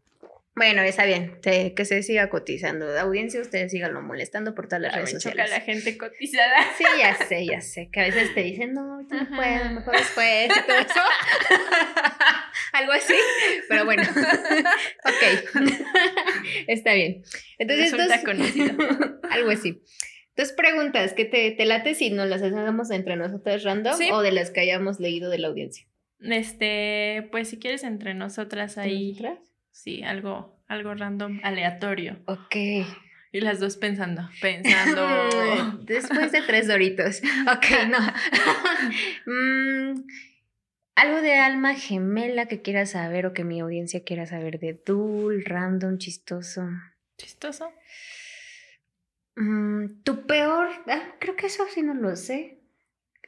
Bueno, 0.57 0.83
está 0.83 1.05
bien, 1.05 1.41
que 1.43 1.85
se 1.85 2.03
siga 2.05 2.31
cotizando. 2.31 2.87
De 2.87 3.01
audiencia, 3.01 3.41
ustedes 3.41 3.73
síganlo 3.73 4.03
molestando 4.03 4.55
por 4.55 4.69
todas 4.69 4.83
las 4.83 4.95
redes 4.95 5.11
sociales. 5.11 5.51
la 5.51 5.61
gente 5.61 5.99
cotizada. 5.99 6.57
Sí, 6.79 6.85
ya 6.97 7.17
sé, 7.27 7.47
ya 7.47 7.61
sé. 7.61 7.89
Que 7.91 8.01
a 8.01 8.05
veces 8.05 8.33
te 8.35 8.43
dicen, 8.43 8.73
no, 8.73 9.03
no 9.03 9.29
puedo, 9.37 9.71
mejor 9.73 9.97
después 9.97 10.47
y 10.47 10.67
todo 10.67 10.79
eso. 10.79 11.01
Algo 12.73 12.93
así. 12.93 13.15
Pero 13.69 13.85
bueno, 13.85 14.03
ok. 15.05 15.55
está 16.69 16.95
bien. 16.95 17.25
Entonces, 17.59 17.93
Resulta 17.93 18.23
conocido. 18.23 18.77
algo 19.31 19.51
así. 19.51 19.83
Dos 20.37 20.53
preguntas, 20.53 21.15
¿qué 21.15 21.25
te, 21.25 21.51
te 21.53 21.65
late 21.65 21.95
si 21.95 22.11
nos 22.11 22.29
las 22.29 22.43
hacemos 22.43 22.91
entre 22.91 23.17
nosotras 23.17 23.63
random 23.63 23.97
o 24.13 24.23
de 24.23 24.33
las 24.33 24.51
que 24.51 24.61
hayamos 24.61 24.99
leído 25.01 25.31
de 25.31 25.39
la 25.39 25.49
audiencia? 25.49 25.87
Este, 26.21 27.29
pues 27.31 27.49
si 27.49 27.59
quieres 27.59 27.85
entre 27.85 28.15
nosotras 28.15 28.79
ahí. 28.79 29.17
Sí, 29.75 30.05
algo, 30.05 30.57
algo 30.69 30.95
random, 30.95 31.41
aleatorio. 31.43 32.17
Ok. 32.27 32.55
Y 33.33 33.41
las 33.41 33.59
dos 33.59 33.77
pensando, 33.77 34.31
pensando. 34.41 35.03
Después 35.85 36.31
de 36.31 36.43
tres 36.43 36.69
doritos. 36.69 37.21
Ok, 37.53 37.89
no. 37.89 37.99
Mm, 39.27 40.05
algo 40.95 41.21
de 41.23 41.35
alma 41.35 41.75
gemela 41.75 42.47
que 42.47 42.63
quieras 42.63 42.91
saber 42.91 43.27
o 43.27 43.33
que 43.33 43.43
mi 43.43 43.61
audiencia 43.61 44.05
quiera 44.05 44.27
saber 44.27 44.61
de 44.61 44.81
Dul, 44.87 45.45
random, 45.45 45.99
chistoso. 45.99 46.69
¿Chistoso? 47.17 47.73
Mm, 49.35 50.03
tu 50.05 50.27
peor, 50.27 50.69
ah, 50.87 51.15
creo 51.19 51.35
que 51.35 51.47
eso 51.47 51.65
sí 51.75 51.83
no 51.83 51.95
lo 51.95 52.15
sé. 52.15 52.61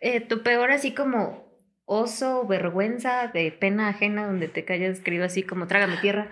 Eh, 0.00 0.20
tu 0.20 0.42
peor 0.42 0.70
así 0.70 0.94
como 0.94 1.45
oso, 1.86 2.46
vergüenza, 2.46 3.28
de 3.28 3.52
pena 3.52 3.88
ajena, 3.88 4.26
donde 4.26 4.48
te 4.48 4.64
callas, 4.64 4.98
escribo 4.98 5.24
así 5.24 5.42
como 5.42 5.66
trágame 5.66 5.96
tierra. 5.96 6.28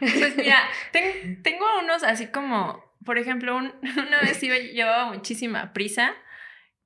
Pues 0.00 0.36
mira, 0.36 0.58
tengo 1.42 1.66
unos 1.82 2.02
así 2.04 2.28
como, 2.28 2.82
por 3.04 3.18
ejemplo, 3.18 3.56
una 3.56 4.20
vez 4.22 4.42
iba, 4.42 4.56
llevaba 4.56 5.12
muchísima 5.12 5.72
prisa 5.72 6.14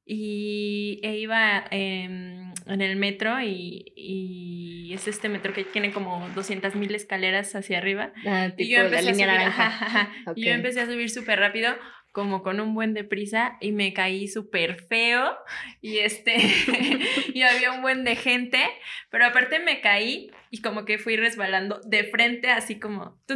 y 0.06 1.00
e 1.02 1.16
iba 1.16 1.64
en 1.70 2.52
el 2.66 2.96
metro 2.96 3.40
y, 3.40 4.90
es 4.92 5.08
este 5.08 5.28
metro 5.28 5.52
que 5.52 5.64
tiene 5.64 5.90
como 5.90 6.28
200 6.36 6.76
mil 6.76 6.94
escaleras 6.94 7.54
hacia 7.56 7.78
arriba. 7.78 8.12
Ah, 8.24 8.52
y 8.56 8.68
yo 8.68 8.78
empecé 8.78 9.10
a 9.10 9.14
subir, 9.14 10.36
y 10.36 10.44
yo 10.44 10.52
empecé 10.52 10.80
a 10.82 10.86
subir 10.86 11.10
súper 11.10 11.40
rápido 11.40 11.74
como 12.14 12.44
con 12.44 12.60
un 12.60 12.74
buen 12.74 12.94
de 12.94 13.02
prisa 13.02 13.58
y 13.60 13.72
me 13.72 13.92
caí 13.92 14.28
súper 14.28 14.80
feo 14.84 15.36
y 15.80 15.98
este 15.98 16.36
y 17.34 17.42
había 17.42 17.72
un 17.72 17.82
buen 17.82 18.04
de 18.04 18.14
gente, 18.14 18.64
pero 19.10 19.26
aparte 19.26 19.58
me 19.58 19.80
caí 19.80 20.30
y 20.52 20.62
como 20.62 20.84
que 20.84 20.98
fui 20.98 21.16
resbalando 21.16 21.80
de 21.84 22.04
frente 22.04 22.52
así 22.52 22.78
como 22.78 23.20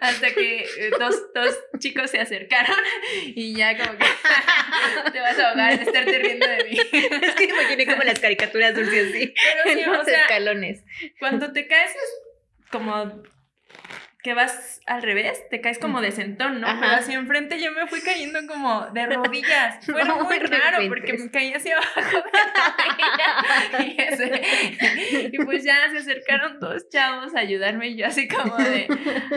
hasta 0.00 0.34
que 0.34 0.62
eh, 0.62 0.90
dos, 0.98 1.14
dos, 1.32 1.56
chicos 1.78 2.10
se 2.10 2.18
acercaron 2.18 2.76
y 3.26 3.54
ya 3.54 3.78
como 3.78 3.96
que 3.96 4.04
te 5.12 5.20
vas 5.20 5.38
a 5.38 5.50
ahogar 5.50 5.78
de 5.78 5.84
estarte 5.84 6.18
riendo 6.18 6.48
de 6.48 6.64
mí. 6.64 6.76
es 7.22 7.34
que 7.36 7.44
imaginé 7.44 7.86
como 7.86 8.02
las 8.02 8.18
caricaturas 8.18 8.74
dulces 8.74 9.10
así. 9.10 9.32
Pero 9.64 9.78
sí, 9.78 9.84
o 9.88 10.04
sea, 10.04 10.22
escalones. 10.22 10.82
Cuando 11.20 11.52
te 11.52 11.68
caes 11.68 11.92
es 11.92 12.70
como 12.72 13.22
que 14.22 14.34
vas 14.34 14.80
al 14.86 15.02
revés, 15.02 15.48
te 15.50 15.60
caes 15.60 15.80
como 15.80 16.00
de 16.00 16.12
sentón, 16.12 16.60
¿no? 16.60 16.68
Pero 16.80 16.92
hacia 16.92 17.16
enfrente 17.16 17.60
yo 17.60 17.72
me 17.72 17.88
fui 17.88 18.00
cayendo 18.00 18.38
como 18.46 18.86
de 18.92 19.06
rodillas. 19.06 19.84
Fue 19.84 20.04
muy 20.04 20.38
raro 20.38 20.78
porque 20.88 21.14
me 21.14 21.30
caí 21.30 21.52
hacia 21.52 21.76
abajo 21.76 22.24
Y, 25.32 25.38
pues 25.44 25.64
ya 25.64 25.90
se 25.90 25.98
acercaron 25.98 26.60
dos 26.60 26.88
chavos 26.88 27.34
a 27.34 27.40
ayudarme 27.40 27.88
y 27.88 27.96
yo 27.96 28.06
así 28.06 28.28
como 28.28 28.56
de, 28.56 28.86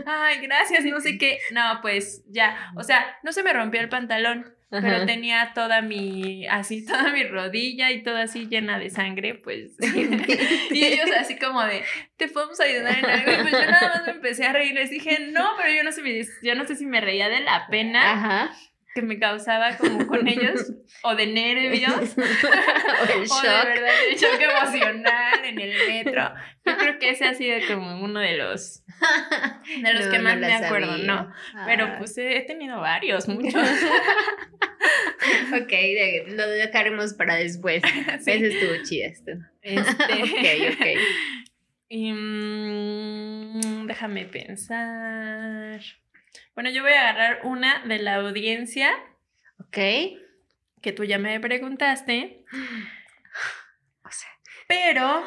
ay, 0.06 0.40
gracias, 0.42 0.86
no 0.86 1.00
sé 1.00 1.18
qué. 1.18 1.40
No, 1.52 1.80
pues 1.82 2.24
ya, 2.28 2.72
o 2.76 2.84
sea, 2.84 3.18
no 3.24 3.32
se 3.32 3.42
me 3.42 3.54
rompió 3.54 3.82
el 3.82 3.90
pantalón, 3.90 4.56
pero 4.70 5.06
tenía 5.06 5.52
toda 5.54 5.82
mi, 5.82 6.48
así, 6.48 6.86
toda 6.88 7.12
mi 7.12 7.24
rodilla 7.24 7.92
y 7.92 8.04
toda 8.04 8.24
así 8.24 8.48
llena 8.48 8.80
de 8.80 8.90
sangre, 8.90 9.36
pues. 9.36 9.72
y 10.72 10.86
ellos 10.86 11.10
así 11.18 11.38
como 11.38 11.64
de, 11.64 11.84
¿te 12.18 12.28
podemos 12.28 12.60
ayudar 12.60 13.00
en 13.00 13.06
algo? 13.06 13.32
Y 13.32 13.36
pues 13.50 13.52
yo 13.52 13.72
nada 13.72 13.90
más 13.90 14.06
me 14.06 14.12
empecé 14.12 14.46
a 14.46 14.54
reír, 14.54 14.74
les 14.74 14.90
dije, 14.90 15.32
no, 15.32 15.46
pero 15.58 15.74
yo 15.74 15.84
no 15.84 15.92
sé, 15.92 16.02
yo 16.44 16.56
no 16.56 16.66
sé 16.66 16.76
si 16.76 16.86
me 16.86 17.02
reía 17.02 17.30
de 17.30 17.42
la 17.42 17.68
pena. 17.68 18.14
Ajá 18.14 18.52
que 18.96 19.02
me 19.02 19.20
causaba 19.20 19.76
como 19.76 20.08
con 20.08 20.26
ellos, 20.26 20.72
o 21.04 21.16
de 21.16 21.28
nervios, 21.28 22.16
o, 22.18 22.22
el 23.14 23.26
shock. 23.28 23.44
de 23.44 23.50
verdad 23.50 23.92
el 24.10 24.18
shock 24.18 24.40
emocional 24.40 25.44
en 25.44 25.60
el 25.60 25.74
metro. 25.90 26.34
Yo 26.66 26.78
creo 26.78 26.98
que 26.98 27.10
ese 27.10 27.26
ha 27.26 27.34
sido 27.34 27.58
como 27.68 28.02
uno 28.02 28.22
de 28.22 28.38
los, 28.38 28.86
de 29.84 29.94
los 29.94 30.08
que 30.08 30.20
más 30.20 30.38
me 30.38 30.54
acuerdo, 30.54 30.98
¿no? 31.00 31.30
Pero 31.66 31.86
ah. 31.86 31.96
pues 32.00 32.18
he, 32.18 32.40
tenido 32.48 32.80
varios, 32.80 33.28
muchos. 33.28 33.54
ok, 35.52 35.74
lo 36.28 36.48
dejaremos 36.48 37.16
para 37.16 37.36
después. 37.36 37.84
Sí. 38.22 38.32
Ese 38.32 38.48
estuvo 38.48 38.82
chido 38.84 39.10
esto. 39.10 39.32
Este, 39.62 40.24
ok, 40.24 40.74
ok. 40.74 40.86
Y, 41.90 42.14
mm, 42.14 43.88
déjame 43.88 44.24
pensar. 44.26 45.82
Bueno, 46.56 46.70
yo 46.70 46.84
voy 46.84 46.94
a 46.94 47.10
agarrar 47.10 47.42
una 47.44 47.84
de 47.86 48.00
la 48.00 48.16
audiencia. 48.16 48.92
Ok. 49.60 49.78
que 50.82 50.92
tú 50.94 51.04
ya 51.04 51.18
me 51.18 51.40
preguntaste. 51.40 52.44
O 54.04 54.12
sea. 54.12 54.30
Pero, 54.68 55.24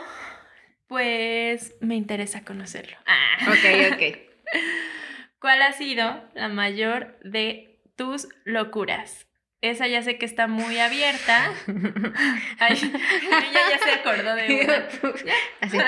pues, 0.87 1.75
me 1.81 1.97
interesa 1.97 2.45
conocerlo. 2.45 2.97
Ah. 3.07 3.37
Ok, 3.49 3.93
ok. 3.95 4.19
¿Cuál 5.41 5.63
ha 5.63 5.73
sido 5.73 6.29
la 6.35 6.49
mayor 6.49 7.19
de 7.25 7.81
tus 7.97 8.29
locuras? 8.45 9.27
Esa 9.61 9.89
ya 9.89 10.03
sé 10.03 10.17
que 10.19 10.27
está 10.27 10.47
muy 10.47 10.79
abierta. 10.79 11.53
Ay, 12.61 12.79
ella 13.23 13.61
ya 13.71 13.79
se 13.85 13.91
acordó 13.93 14.35
de 14.37 14.65
una. 15.03 15.35
Así. 15.61 15.79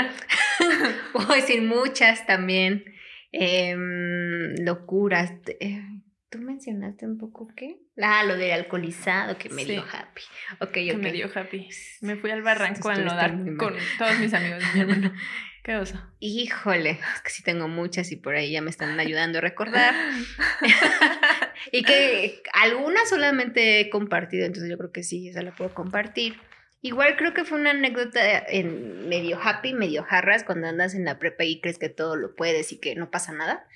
Puedo 1.12 1.32
decir 1.34 1.62
muchas 1.62 2.26
también. 2.26 2.84
Em, 3.32 4.54
locuras. 4.64 5.32
Eh, 5.60 5.82
¿Tú 6.30 6.38
mencionaste 6.38 7.06
un 7.06 7.18
poco 7.18 7.48
qué? 7.56 7.78
Ah, 8.00 8.22
lo 8.24 8.36
del 8.36 8.52
alcoholizado 8.52 9.36
que 9.36 9.48
me 9.48 9.64
dio 9.64 9.82
happy. 9.82 10.22
Ok, 10.60 10.72
que 10.72 10.96
me 10.96 11.12
dio 11.12 11.28
happy. 11.34 11.68
Me 12.02 12.16
fui 12.16 12.30
al 12.30 12.42
barranco 12.42 12.88
a 12.88 12.94
enlodar 12.94 13.32
con 13.56 13.74
todos 13.98 14.18
mis 14.20 14.32
amigos 14.32 14.62
mi 14.74 14.80
hermano. 14.80 15.12
¿Qué 15.64 15.76
oso? 15.76 16.00
Híjole, 16.20 16.90
es 16.90 17.20
que 17.22 17.30
sí 17.30 17.42
tengo 17.42 17.68
muchas 17.68 18.10
y 18.12 18.16
por 18.16 18.34
ahí 18.34 18.52
ya 18.52 18.62
me 18.62 18.70
están 18.70 18.98
ayudando 18.98 19.38
a 19.38 19.40
recordar. 19.42 19.94
y 21.72 21.82
que 21.82 22.42
algunas 22.54 23.08
solamente 23.08 23.80
he 23.80 23.90
compartido, 23.90 24.46
entonces 24.46 24.70
yo 24.70 24.78
creo 24.78 24.92
que 24.92 25.02
sí, 25.02 25.28
esa 25.28 25.42
la 25.42 25.54
puedo 25.54 25.74
compartir. 25.74 26.36
Igual 26.82 27.16
creo 27.16 27.34
que 27.34 27.44
fue 27.44 27.58
una 27.58 27.70
anécdota 27.70 28.38
en 28.38 29.08
medio 29.08 29.38
happy, 29.42 29.74
medio 29.74 30.02
jarras, 30.02 30.44
cuando 30.44 30.66
andas 30.68 30.94
en 30.94 31.04
la 31.04 31.18
prepa 31.18 31.44
y 31.44 31.60
crees 31.60 31.78
que 31.78 31.90
todo 31.90 32.16
lo 32.16 32.34
puedes 32.34 32.72
y 32.72 32.78
que 32.78 32.94
no 32.94 33.10
pasa 33.10 33.32
nada. 33.32 33.66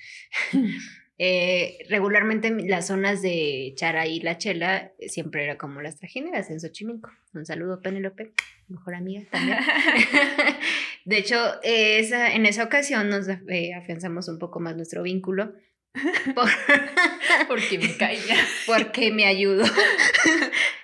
Eh, 1.17 1.77
regularmente 1.89 2.49
las 2.67 2.87
zonas 2.87 3.21
de 3.21 3.71
Chara 3.77 4.05
y 4.05 4.19
La 4.19 4.37
Chela 4.37 4.91
eh, 4.99 5.07
siempre 5.07 5.45
era 5.45 5.57
como 5.57 5.81
las 5.81 5.97
trajineras 5.97 6.49
en 6.49 6.59
Xochimilco. 6.59 7.09
Un 7.33 7.45
saludo, 7.45 7.81
Penélope, 7.81 8.33
mejor 8.67 8.95
amiga 8.95 9.23
también. 9.31 9.59
de 11.05 11.17
hecho, 11.17 11.37
esa, 11.63 12.33
en 12.33 12.45
esa 12.45 12.65
ocasión 12.65 13.09
nos 13.09 13.29
eh, 13.29 13.73
afianzamos 13.73 14.27
un 14.27 14.39
poco 14.39 14.59
más 14.59 14.75
nuestro 14.75 15.03
vínculo. 15.03 15.53
porque 17.47 17.77
me 17.79 17.95
caía. 17.97 18.37
Porque 18.65 19.11
me 19.11 19.25
ayudó 19.25 19.65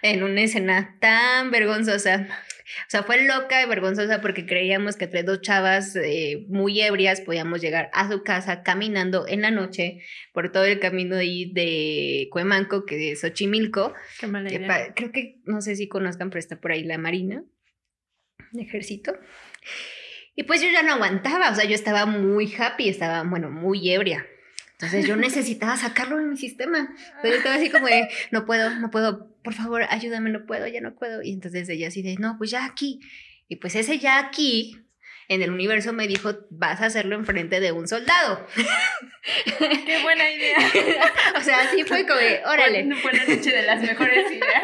en 0.01 0.23
una 0.23 0.41
escena 0.41 0.97
tan 0.99 1.51
vergonzosa 1.51 2.27
o 2.87 2.89
sea, 2.89 3.03
fue 3.03 3.25
loca 3.25 3.61
y 3.61 3.67
vergonzosa 3.67 4.21
porque 4.21 4.45
creíamos 4.45 4.95
que 4.95 5.05
entre 5.05 5.23
dos 5.23 5.41
chavas 5.41 5.95
eh, 5.95 6.45
muy 6.49 6.81
ebrias 6.81 7.21
podíamos 7.21 7.61
llegar 7.61 7.89
a 7.93 8.09
su 8.09 8.23
casa 8.23 8.63
caminando 8.63 9.25
en 9.27 9.41
la 9.41 9.51
noche 9.51 10.01
por 10.33 10.51
todo 10.51 10.65
el 10.65 10.79
camino 10.79 11.15
de, 11.15 11.49
de 11.53 12.27
Cuemanco, 12.31 12.85
que 12.85 13.11
es 13.11 13.21
Xochimilco. 13.21 13.93
Qué 14.19 14.27
mala 14.27 14.51
idea. 14.51 14.93
creo 14.95 15.11
que, 15.11 15.41
no 15.45 15.61
sé 15.61 15.75
si 15.75 15.87
conozcan, 15.87 16.29
pero 16.29 16.39
está 16.39 16.59
por 16.59 16.71
ahí 16.71 16.83
la 16.83 16.97
Marina, 16.97 17.43
el 18.53 18.59
ejército. 18.59 19.13
Y 20.35 20.43
pues 20.43 20.61
yo 20.61 20.69
ya 20.69 20.83
no 20.83 20.93
aguantaba, 20.93 21.51
o 21.51 21.55
sea, 21.55 21.65
yo 21.65 21.75
estaba 21.75 22.05
muy 22.05 22.53
happy, 22.57 22.89
estaba, 22.89 23.23
bueno, 23.23 23.49
muy 23.49 23.91
ebria. 23.91 24.25
Entonces 24.81 25.07
yo 25.07 25.15
necesitaba 25.15 25.77
sacarlo 25.77 26.17
de 26.17 26.25
mi 26.25 26.37
sistema. 26.37 26.89
Pero 27.21 27.35
yo 27.35 27.37
estaba 27.37 27.55
así 27.55 27.69
como 27.69 27.85
de, 27.87 28.09
no 28.31 28.45
puedo, 28.45 28.69
no 28.71 28.89
puedo, 28.89 29.35
por 29.43 29.53
favor, 29.53 29.83
ayúdame, 29.89 30.31
no 30.31 30.45
puedo, 30.45 30.65
ya 30.67 30.81
no 30.81 30.95
puedo. 30.95 31.21
Y 31.21 31.31
entonces 31.31 31.69
ella 31.69 31.89
así 31.89 32.01
de, 32.01 32.15
no, 32.15 32.35
pues 32.37 32.49
ya 32.49 32.65
aquí. 32.65 32.99
Y 33.47 33.57
pues 33.57 33.75
ese 33.75 33.99
ya 33.99 34.17
aquí 34.17 34.81
en 35.27 35.41
el 35.41 35.51
universo 35.51 35.93
me 35.93 36.07
dijo, 36.07 36.33
vas 36.49 36.81
a 36.81 36.87
hacerlo 36.87 37.15
enfrente 37.15 37.59
de 37.59 37.71
un 37.71 37.87
soldado. 37.87 38.45
Qué 39.85 39.99
buena 40.01 40.29
idea. 40.29 40.57
o 41.37 41.41
sea, 41.41 41.61
así 41.61 41.83
fue 41.83 42.05
como, 42.05 42.19
órale. 42.51 42.83
No 42.83 42.97
fue 42.97 43.13
la 43.13 43.25
noche 43.25 43.51
de 43.51 43.61
las 43.61 43.81
mejores 43.81 44.31
ideas. 44.31 44.63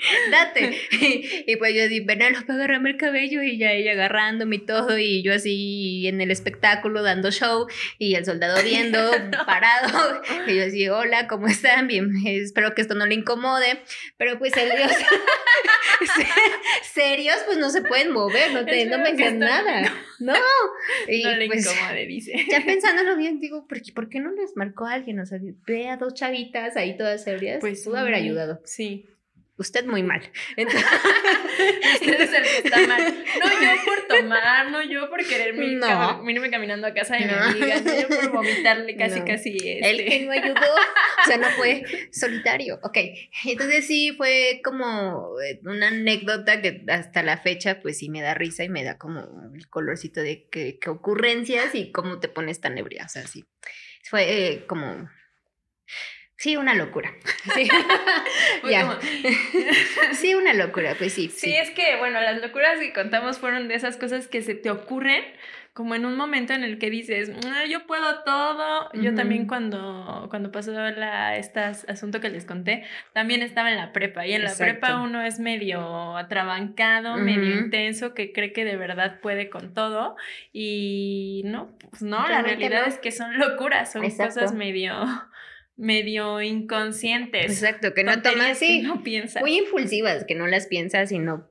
Date. 0.30 0.76
Y, 1.46 1.56
pues 1.56 1.74
yo 1.74 1.88
di, 1.88 2.00
Penélope, 2.00 2.52
agárrame 2.52 2.90
el 2.90 2.96
cabello 2.96 3.42
y 3.42 3.58
ya 3.58 3.72
ella 3.72 3.92
agarrándome 3.92 4.56
y 4.56 4.58
todo 4.60 4.98
y 4.98 5.22
yo 5.22 5.32
así 5.32 6.06
en 6.06 6.20
el 6.20 6.30
espectáculo 6.30 7.02
dando 7.02 7.30
show 7.30 7.66
y 7.98 8.14
el 8.14 8.24
soldado 8.24 8.62
viendo, 8.64 9.10
parado. 9.46 10.22
Y 10.46 10.56
yo 10.56 10.64
así, 10.64 10.88
hola, 10.88 11.26
¿cómo 11.26 11.48
están? 11.48 11.86
Bien, 11.86 12.10
espero 12.24 12.74
que 12.74 12.82
esto 12.82 12.94
no 12.94 13.06
le 13.06 13.14
incomode. 13.14 13.82
Pero 14.16 14.38
pues 14.38 14.52
serios, 14.52 14.92
serios 16.92 17.36
pues 17.46 17.58
no 17.58 17.70
se 17.70 17.82
pueden 17.82 18.12
mover, 18.12 18.52
no, 18.52 18.64
te, 18.64 18.86
no 18.86 18.98
me 18.98 19.12
nada. 19.32 19.92
No. 20.18 20.34
Y 21.08 21.22
no 21.22 21.36
le 21.36 21.46
pues, 21.46 21.66
incomode, 21.66 22.06
dice. 22.06 22.34
Ya 22.50 22.64
pensándolo 22.64 23.16
bien, 23.16 23.40
digo, 23.40 23.66
¿por 23.66 23.82
qué, 23.82 23.92
¿por 23.92 24.08
qué 24.08 24.20
no 24.20 24.30
les 24.32 24.56
marcó 24.56 24.86
a 24.86 24.94
alguien? 24.94 25.18
O 25.20 25.26
sea, 25.26 25.38
ve 25.66 25.88
a 25.88 25.96
dos 25.96 26.14
chavitas 26.14 26.76
ahí 26.76 26.96
todas 26.96 27.26
ebrias. 27.26 27.60
Pues 27.60 27.84
pudo 27.84 27.96
haber 27.96 28.14
ayudado. 28.14 28.60
Sí 28.64 29.06
usted 29.60 29.84
muy 29.84 30.02
mal. 30.02 30.20
usted 30.56 32.20
es 32.20 32.32
el 32.32 32.42
que 32.42 32.58
está 32.64 32.86
mal. 32.86 33.24
No 33.38 33.50
yo 33.60 33.84
por 33.84 34.08
tomar, 34.08 34.70
no 34.70 34.82
yo 34.82 35.10
por 35.10 35.24
querer 35.26 35.54
no. 35.54 36.28
irme 36.28 36.50
caminando 36.50 36.86
a 36.86 36.94
casa 36.94 37.16
de 37.16 37.26
mi 37.26 37.32
amiga, 37.32 37.80
no 37.80 38.00
yo 38.00 38.08
por 38.08 38.32
vomitarle 38.32 38.96
casi, 38.96 39.20
casi. 39.20 39.56
Este. 39.56 39.90
El 39.90 40.04
que 40.04 40.24
no 40.24 40.32
ayudó, 40.32 40.54
o 40.54 41.26
sea, 41.26 41.36
no 41.36 41.48
fue 41.56 41.84
solitario. 42.10 42.80
Ok, 42.82 42.98
entonces 43.44 43.86
sí 43.86 44.14
fue 44.16 44.60
como 44.64 45.38
eh, 45.40 45.60
una 45.64 45.88
anécdota 45.88 46.62
que 46.62 46.84
hasta 46.88 47.22
la 47.22 47.36
fecha, 47.36 47.80
pues 47.80 47.98
sí 47.98 48.08
me 48.08 48.22
da 48.22 48.34
risa 48.34 48.64
y 48.64 48.70
me 48.70 48.82
da 48.82 48.96
como 48.96 49.52
el 49.54 49.68
colorcito 49.68 50.22
de 50.22 50.48
qué 50.50 50.78
ocurrencias 50.88 51.74
y 51.74 51.92
cómo 51.92 52.18
te 52.18 52.28
pones 52.28 52.60
tan 52.60 52.78
ebria. 52.78 53.04
O 53.04 53.08
sea, 53.08 53.26
sí, 53.26 53.44
fue 54.04 54.52
eh, 54.52 54.66
como 54.66 55.08
Sí, 56.40 56.56
una 56.56 56.74
locura. 56.74 57.12
Sí, 57.54 57.68
sí 60.12 60.34
una 60.34 60.54
locura, 60.54 60.94
pues 60.96 61.12
sí, 61.12 61.28
sí. 61.28 61.54
es 61.54 61.70
que, 61.70 61.96
bueno, 61.98 62.20
las 62.20 62.40
locuras 62.40 62.78
que 62.78 62.92
contamos 62.94 63.38
fueron 63.38 63.68
de 63.68 63.74
esas 63.74 63.98
cosas 63.98 64.26
que 64.26 64.40
se 64.40 64.54
te 64.54 64.70
ocurren 64.70 65.22
como 65.72 65.94
en 65.94 66.04
un 66.04 66.16
momento 66.16 66.52
en 66.52 66.64
el 66.64 66.78
que 66.78 66.90
dices, 66.90 67.30
ah, 67.46 67.64
yo 67.68 67.86
puedo 67.86 68.22
todo. 68.24 68.90
Yo 68.94 69.14
también 69.14 69.46
cuando, 69.46 70.26
cuando 70.28 70.50
pasó 70.50 70.72
la, 70.72 71.36
este 71.36 71.60
asunto 71.60 72.20
que 72.20 72.28
les 72.28 72.44
conté, 72.44 72.84
también 73.12 73.40
estaba 73.40 73.70
en 73.70 73.76
la 73.76 73.92
prepa. 73.92 74.26
Y 74.26 74.32
en 74.32 74.42
la 74.42 74.54
prepa 74.54 75.00
uno 75.00 75.22
es 75.22 75.38
medio 75.38 76.16
atrabancado, 76.16 77.16
medio 77.16 77.58
intenso, 77.58 78.14
que 78.14 78.32
cree 78.32 78.52
que 78.52 78.64
de 78.64 78.76
verdad 78.76 79.20
puede 79.20 79.48
con 79.48 79.72
todo. 79.72 80.16
Y 80.52 81.42
no, 81.44 81.70
pues 81.88 82.02
no, 82.02 82.28
la 82.28 82.42
realidad 82.42 82.86
es 82.86 82.98
que 82.98 83.12
son 83.12 83.38
locuras, 83.38 83.92
son 83.92 84.02
cosas 84.10 84.52
medio 84.52 84.92
medio 85.80 86.42
inconscientes. 86.42 87.46
Exacto, 87.46 87.94
que 87.94 88.04
no 88.04 88.20
tomas, 88.20 88.58
sí, 88.58 88.82
no 88.82 89.02
piensas. 89.02 89.42
Muy 89.42 89.56
impulsivas, 89.56 90.24
que 90.26 90.34
no 90.34 90.46
las 90.46 90.66
piensas 90.66 91.10
y 91.10 91.18
no, 91.18 91.50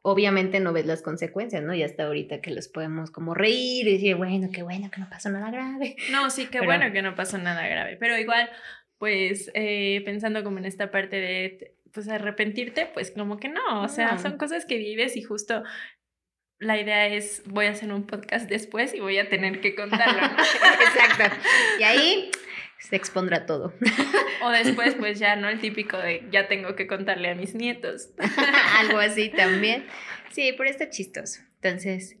obviamente 0.00 0.58
no 0.58 0.72
ves 0.72 0.86
las 0.86 1.02
consecuencias, 1.02 1.62
¿no? 1.62 1.74
Y 1.74 1.82
hasta 1.82 2.04
ahorita 2.04 2.40
que 2.40 2.50
los 2.50 2.68
podemos 2.68 3.10
como 3.10 3.34
reír 3.34 3.86
y 3.86 3.92
decir, 3.92 4.16
bueno, 4.16 4.48
qué 4.52 4.62
bueno 4.62 4.90
que 4.90 5.00
no 5.00 5.10
pasó 5.10 5.28
nada 5.28 5.50
grave. 5.50 5.96
No, 6.10 6.30
sí, 6.30 6.46
qué 6.46 6.62
bueno 6.62 6.90
que 6.92 7.02
no 7.02 7.14
pasó 7.14 7.36
nada 7.36 7.68
grave, 7.68 7.98
pero 8.00 8.16
igual, 8.16 8.48
pues 8.96 9.50
eh, 9.52 10.00
pensando 10.04 10.42
como 10.42 10.58
en 10.58 10.64
esta 10.64 10.90
parte 10.90 11.16
de, 11.16 11.76
pues 11.92 12.08
arrepentirte, 12.08 12.86
pues 12.86 13.10
como 13.10 13.36
que 13.36 13.50
no, 13.50 13.82
o 13.82 13.88
sea, 13.88 14.16
son 14.18 14.38
cosas 14.38 14.64
que 14.64 14.78
vives 14.78 15.14
y 15.16 15.22
justo 15.22 15.62
la 16.58 16.80
idea 16.80 17.06
es, 17.06 17.42
voy 17.46 17.66
a 17.66 17.70
hacer 17.70 17.92
un 17.92 18.06
podcast 18.06 18.48
después 18.48 18.94
y 18.94 19.00
voy 19.00 19.18
a 19.18 19.28
tener 19.28 19.60
que 19.60 19.74
contarlo. 19.74 20.22
Exacto. 20.26 21.36
Y 21.78 21.82
ahí 21.84 22.30
se 22.78 22.96
expondrá 22.96 23.46
todo. 23.46 23.72
O 24.40 24.50
después, 24.50 24.94
pues 24.94 25.18
ya, 25.18 25.36
¿no? 25.36 25.48
El 25.48 25.60
típico 25.60 25.96
de 25.98 26.26
ya 26.30 26.48
tengo 26.48 26.76
que 26.76 26.86
contarle 26.86 27.30
a 27.30 27.34
mis 27.34 27.54
nietos. 27.54 28.10
Algo 28.78 28.98
así 29.00 29.30
también. 29.30 29.84
Sí, 30.30 30.54
pero 30.56 30.70
está 30.70 30.90
chistoso. 30.90 31.40
Entonces, 31.60 32.16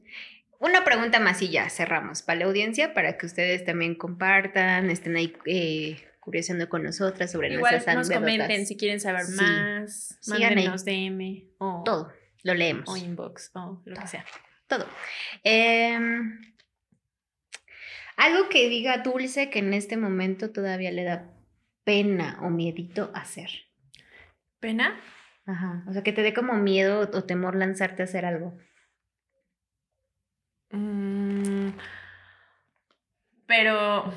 una 0.58 0.84
pregunta 0.84 1.20
más 1.20 1.40
y 1.42 1.50
ya 1.50 1.70
cerramos 1.70 2.22
para 2.22 2.40
la 2.40 2.46
audiencia, 2.46 2.92
para 2.92 3.16
que 3.16 3.26
ustedes 3.26 3.64
también 3.64 3.94
compartan, 3.94 4.90
estén 4.90 5.16
ahí 5.16 5.32
eh, 5.46 5.96
curioseando 6.18 6.68
con 6.68 6.82
nosotras 6.82 7.30
sobre 7.30 7.52
Igual 7.52 7.74
nuestras 7.74 7.96
nos 7.96 8.10
comenten 8.10 8.66
si 8.66 8.76
quieren 8.76 8.98
saber 8.98 9.26
más, 9.36 10.18
mándenos 10.26 10.84
DM 10.84 11.44
o... 11.58 11.82
Todo, 11.84 12.12
lo 12.42 12.54
leemos. 12.54 12.88
O 12.88 12.96
inbox, 12.96 13.52
o 13.54 13.80
lo 13.84 13.94
que 13.94 14.06
sea. 14.08 14.24
Todo. 14.66 14.86
Eh, 15.44 15.96
algo 18.18 18.48
que 18.48 18.68
diga 18.68 18.98
Dulce 18.98 19.48
que 19.48 19.60
en 19.60 19.72
este 19.72 19.96
momento 19.96 20.50
todavía 20.50 20.90
le 20.90 21.04
da 21.04 21.30
pena 21.84 22.38
o 22.42 22.50
miedito 22.50 23.10
hacer. 23.14 23.48
¿Pena? 24.60 25.00
Ajá. 25.46 25.84
O 25.88 25.92
sea, 25.92 26.02
que 26.02 26.12
te 26.12 26.22
dé 26.22 26.34
como 26.34 26.54
miedo 26.54 27.08
o 27.12 27.24
temor 27.24 27.54
lanzarte 27.54 28.02
a 28.02 28.04
hacer 28.04 28.26
algo. 28.26 28.58
Mm, 30.70 31.68
pero, 33.46 34.12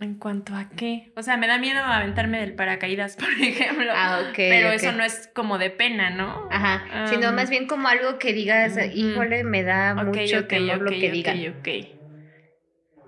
¿en 0.00 0.16
cuanto 0.16 0.54
a 0.54 0.68
qué? 0.70 1.12
O 1.16 1.22
sea, 1.22 1.36
me 1.36 1.46
da 1.46 1.58
miedo 1.58 1.80
aventarme 1.80 2.40
del 2.40 2.54
paracaídas, 2.54 3.16
por 3.20 3.30
ejemplo. 3.30 3.92
Ah, 3.94 4.26
ok. 4.28 4.34
Pero 4.34 4.72
eso 4.72 4.90
no 4.90 5.04
es 5.04 5.30
como 5.32 5.58
de 5.58 5.70
pena, 5.70 6.10
¿no? 6.10 6.48
Ajá. 6.50 7.06
Sino 7.06 7.32
más 7.32 7.50
bien 7.50 7.68
como 7.68 7.86
algo 7.86 8.18
que 8.18 8.32
digas, 8.32 8.76
híjole, 8.92 9.44
me 9.44 9.62
da 9.62 9.94
mucho 9.94 10.48
temor 10.48 10.82
lo 10.82 10.90
que 10.90 11.12
digan. 11.12 11.38
Ok, 11.38 11.56
ok 11.60 12.01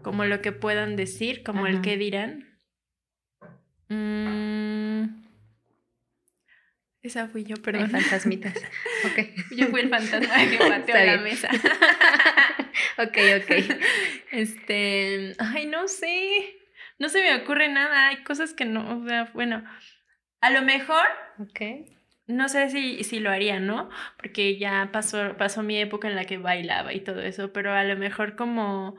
como 0.05 0.25
lo 0.25 0.41
que 0.41 0.53
puedan 0.53 0.95
decir, 0.95 1.43
como 1.43 1.67
el 1.67 1.81
que 1.81 1.97
dirán. 1.97 2.61
Mm, 3.89 5.25
Esa 7.03 7.27
fui 7.29 7.45
yo, 7.45 7.57
perdón. 7.57 7.91
fantasmitas. 7.91 8.55
Ok. 9.05 9.19
Yo 9.57 9.67
fui 9.67 9.81
el 9.83 9.91
fantasma 9.91 10.35
que 10.49 10.57
pateó 10.69 10.95
la 11.05 11.19
mesa. 11.19 11.49
ok, 12.97 13.19
ok. 13.43 13.51
Este, 14.31 15.35
ay, 15.39 15.67
no 15.67 15.89
sé. 15.89 16.57
No 16.99 17.11
se 17.11 17.21
me 17.21 17.35
ocurre 17.35 17.69
nada. 17.69 18.09
Hay 18.09 18.23
cosas 18.23 18.55
que 18.55 18.65
no, 18.65 18.99
o 19.03 19.07
sea, 19.07 19.31
bueno, 19.35 19.63
a 20.41 20.51
lo 20.51 20.63
mejor. 20.63 21.05
Ok. 21.39 21.61
No 22.27 22.49
sé 22.49 22.71
si, 22.71 23.05
si 23.05 23.21
lo 23.21 23.31
haría, 23.31 23.61
¿no? 23.61 23.91
Porque 24.17 24.57
ya 24.59 24.89
pasó, 24.91 25.37
pasó 25.37 25.63
mi 25.63 25.79
época 25.79 26.09
en 26.09 26.17
la 26.17 26.25
que 26.25 26.39
bailaba 26.39 26.95
y 26.95 27.01
todo 27.01 27.21
eso, 27.21 27.53
pero 27.53 27.75
a 27.75 27.85
lo 27.85 27.97
mejor 27.99 28.37
como 28.37 28.97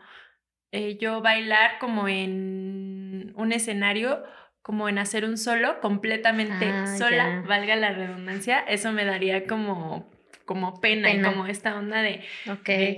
eh, 0.72 0.98
yo 1.00 1.22
bailar 1.22 1.80
como 1.80 2.08
en 2.08 3.34
un 3.36 3.52
escenario 3.52 4.24
como 4.62 4.90
en 4.90 4.98
hacer 4.98 5.26
un 5.26 5.38
solo 5.38 5.80
completamente 5.80 6.66
ah, 6.66 6.88
sola, 6.98 7.44
valga 7.48 7.76
la 7.76 7.92
redundancia, 7.92 8.60
eso 8.62 8.92
me 8.92 9.06
daría 9.06 9.46
como 9.46 10.10
como 10.46 10.80
pena, 10.80 11.12
y 11.12 11.22
como 11.22 11.48
esta 11.48 11.76
onda 11.76 12.04
de, 12.04 12.22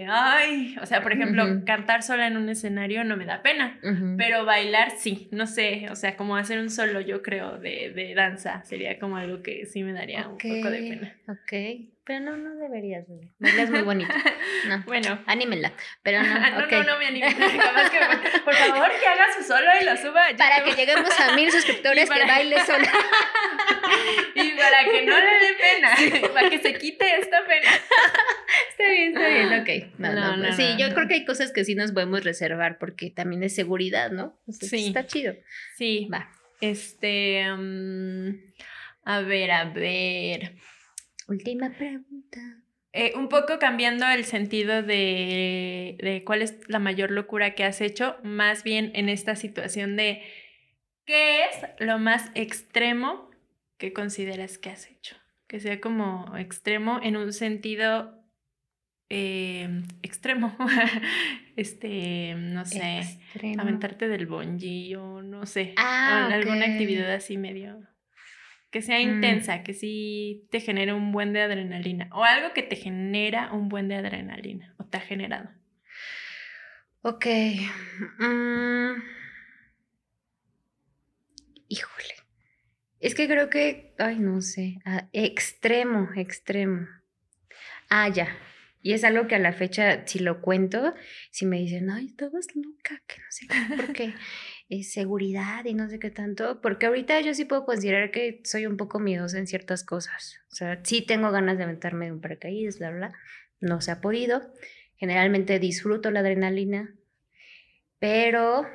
ay, 0.09 0.75
o 0.81 0.85
sea, 0.85 1.01
por 1.01 1.13
ejemplo, 1.13 1.63
cantar 1.65 2.03
sola 2.03 2.27
en 2.27 2.35
un 2.35 2.49
escenario 2.49 3.05
no 3.05 3.15
me 3.15 3.25
da 3.25 3.41
pena, 3.41 3.79
pero 4.17 4.45
bailar 4.45 4.91
sí, 4.91 5.29
no 5.31 5.47
sé, 5.47 5.87
o 5.89 5.95
sea, 5.95 6.17
como 6.17 6.35
hacer 6.35 6.59
un 6.59 6.69
solo, 6.69 6.99
yo 6.99 7.21
creo, 7.21 7.57
de, 7.57 7.91
de 7.93 8.13
danza, 8.15 8.63
sería 8.63 8.99
como 8.99 9.15
algo 9.17 9.41
que 9.41 9.65
sí 9.65 9.83
me 9.83 9.93
daría 9.93 10.27
un 10.27 10.37
poco 10.37 10.69
de 10.69 10.79
pena. 10.89 11.15
Ok, 11.29 11.96
pero 12.07 12.21
no, 12.21 12.37
no 12.37 12.55
deberías, 12.55 13.05
es 13.41 13.69
muy 13.69 13.81
bonito. 13.81 14.13
No. 14.67 14.81
Bueno. 14.85 15.21
Anímenla. 15.25 15.73
Pero 16.03 16.23
no. 16.23 16.39
no, 16.39 16.65
no, 16.65 16.83
no 16.83 16.97
me 16.97 17.07
animen. 17.07 17.35
por 18.45 18.55
favor, 18.55 18.91
que 18.97 19.07
haga 19.07 19.25
su 19.37 19.43
solo 19.43 19.67
y 19.81 19.83
lo 19.83 19.97
suba. 19.97 20.21
Para 20.37 20.63
que 20.63 20.71
lleguemos 20.71 21.09
a 21.19 21.35
mil 21.35 21.51
suscriptores 21.51 22.09
que 22.09 22.25
baile 22.25 22.59
sola. 22.65 22.89
y 24.35 24.51
para 24.51 24.85
que 24.85 25.05
no 25.05 25.17
le 25.17 25.25
dé 25.25 25.53
pena. 25.59 26.33
Para 26.33 26.49
que 26.49 26.59
se 26.59 26.77
quite 26.77 27.19
esta 27.19 27.45
pena. 27.45 27.71
está 28.69 28.89
bien, 28.89 29.17
está 29.17 29.27
bien. 29.27 29.61
Ok. 29.61 29.99
No, 29.99 30.37
no, 30.37 30.53
sí, 30.53 30.75
yo 30.77 30.93
creo 30.93 31.09
que 31.09 31.15
hay 31.15 31.25
cosas 31.25 31.51
que 31.51 31.65
sí 31.65 31.75
nos 31.75 31.91
podemos 31.91 32.23
reservar 32.23 32.77
porque 32.77 33.09
también 33.09 33.43
es 33.43 33.53
seguridad, 33.53 34.11
¿no? 34.11 34.39
sí. 34.49 34.87
Está 34.87 35.05
chido. 35.05 35.35
Sí. 35.75 36.07
Va. 36.11 36.31
Este. 36.61 37.43
Mm, 37.53 38.31
a 39.03 39.19
ver, 39.21 39.51
a 39.51 39.65
ver. 39.65 40.53
Última 41.27 41.69
pregunta. 41.71 42.63
Eh, 42.93 43.13
un 43.15 43.29
poco 43.29 43.59
cambiando 43.59 44.07
el 44.07 44.23
sentido 44.23 44.81
de, 44.81 45.97
de, 46.01 46.23
cuál 46.23 46.41
es 46.41 46.57
la 46.67 46.79
mayor 46.79 47.11
locura 47.11 47.53
que 47.53 47.63
has 47.63 47.81
hecho, 47.81 48.17
más 48.23 48.63
bien 48.63 48.91
en 48.95 49.09
esta 49.09 49.35
situación 49.35 49.95
de 49.95 50.23
qué 51.05 51.43
es 51.45 51.57
lo 51.79 51.99
más 51.99 52.31
extremo 52.33 53.29
que 53.77 53.93
consideras 53.93 54.57
que 54.57 54.69
has 54.69 54.89
hecho. 54.89 55.15
Que 55.47 55.59
sea 55.59 55.79
como 55.79 56.35
extremo 56.37 56.99
en 57.03 57.17
un 57.17 57.33
sentido 57.33 58.17
eh, 59.09 59.83
extremo. 60.01 60.55
este, 61.55 62.35
no 62.35 62.65
sé, 62.65 62.99
extremo. 62.99 63.61
aventarte 63.61 64.07
del 64.07 64.27
bungee 64.27 64.95
o 64.95 65.21
no 65.21 65.45
sé, 65.45 65.73
ah, 65.77 66.29
alguna 66.31 66.65
actividad 66.65 67.13
así 67.13 67.37
medio 67.37 67.87
que 68.71 68.81
sea 68.81 68.99
mm. 68.99 69.01
intensa, 69.01 69.63
que 69.63 69.73
sí 69.73 70.47
te 70.51 70.59
genere 70.59 70.93
un 70.93 71.11
buen 71.11 71.33
de 71.33 71.41
adrenalina 71.41 72.09
o 72.11 72.23
algo 72.23 72.53
que 72.53 72.63
te 72.63 72.75
genera 72.75 73.51
un 73.53 73.69
buen 73.69 73.87
de 73.87 73.95
adrenalina 73.95 74.75
o 74.77 74.85
te 74.85 74.97
ha 74.97 75.01
generado. 75.01 75.49
Ok. 77.01 77.25
Mm. 78.19 79.01
Híjole. 81.69 82.13
Es 82.99 83.13
que 83.13 83.27
creo 83.27 83.49
que, 83.49 83.93
ay, 83.99 84.19
no 84.19 84.41
sé, 84.41 84.79
ah, 84.85 85.07
extremo, 85.13 86.09
extremo. 86.15 86.87
Ah, 87.89 88.09
ya. 88.09 88.35
Y 88.81 88.93
es 88.93 89.03
algo 89.03 89.27
que 89.27 89.35
a 89.35 89.39
la 89.39 89.53
fecha, 89.53 90.07
si 90.07 90.19
lo 90.19 90.41
cuento, 90.41 90.93
si 91.31 91.45
me 91.45 91.57
dicen, 91.57 91.89
ay, 91.89 92.07
estabas 92.07 92.47
loca, 92.55 93.01
que 93.05 93.17
no 93.17 93.25
sé 93.29 93.47
por 93.75 93.93
qué. 93.93 94.13
Eh, 94.69 94.83
seguridad 94.83 95.63
y 95.63 95.73
no 95.73 95.89
sé 95.89 95.97
qué 95.97 96.11
tanto, 96.11 96.59
porque 96.59 96.87
ahorita 96.87 97.21
yo 97.21 97.33
sí 97.33 97.45
puedo 97.45 97.65
considerar 97.65 98.11
que 98.11 98.41
soy 98.43 98.65
un 98.65 98.75
poco 98.75 98.99
miedosa 98.99 99.37
en 99.37 99.47
ciertas 99.47 99.85
cosas. 99.85 100.39
O 100.51 100.55
sea, 100.55 100.81
sí 100.83 101.01
tengo 101.01 101.31
ganas 101.31 101.57
de 101.57 101.63
aventarme 101.63 102.07
de 102.07 102.11
un 102.11 102.19
paracaídas, 102.19 102.77
bla, 102.77 102.91
bla, 102.91 103.13
no 103.61 103.79
se 103.79 103.91
ha 103.91 104.01
podido. 104.01 104.41
Generalmente 104.97 105.59
disfruto 105.59 106.11
la 106.11 106.19
adrenalina, 106.19 106.93
pero 107.99 108.65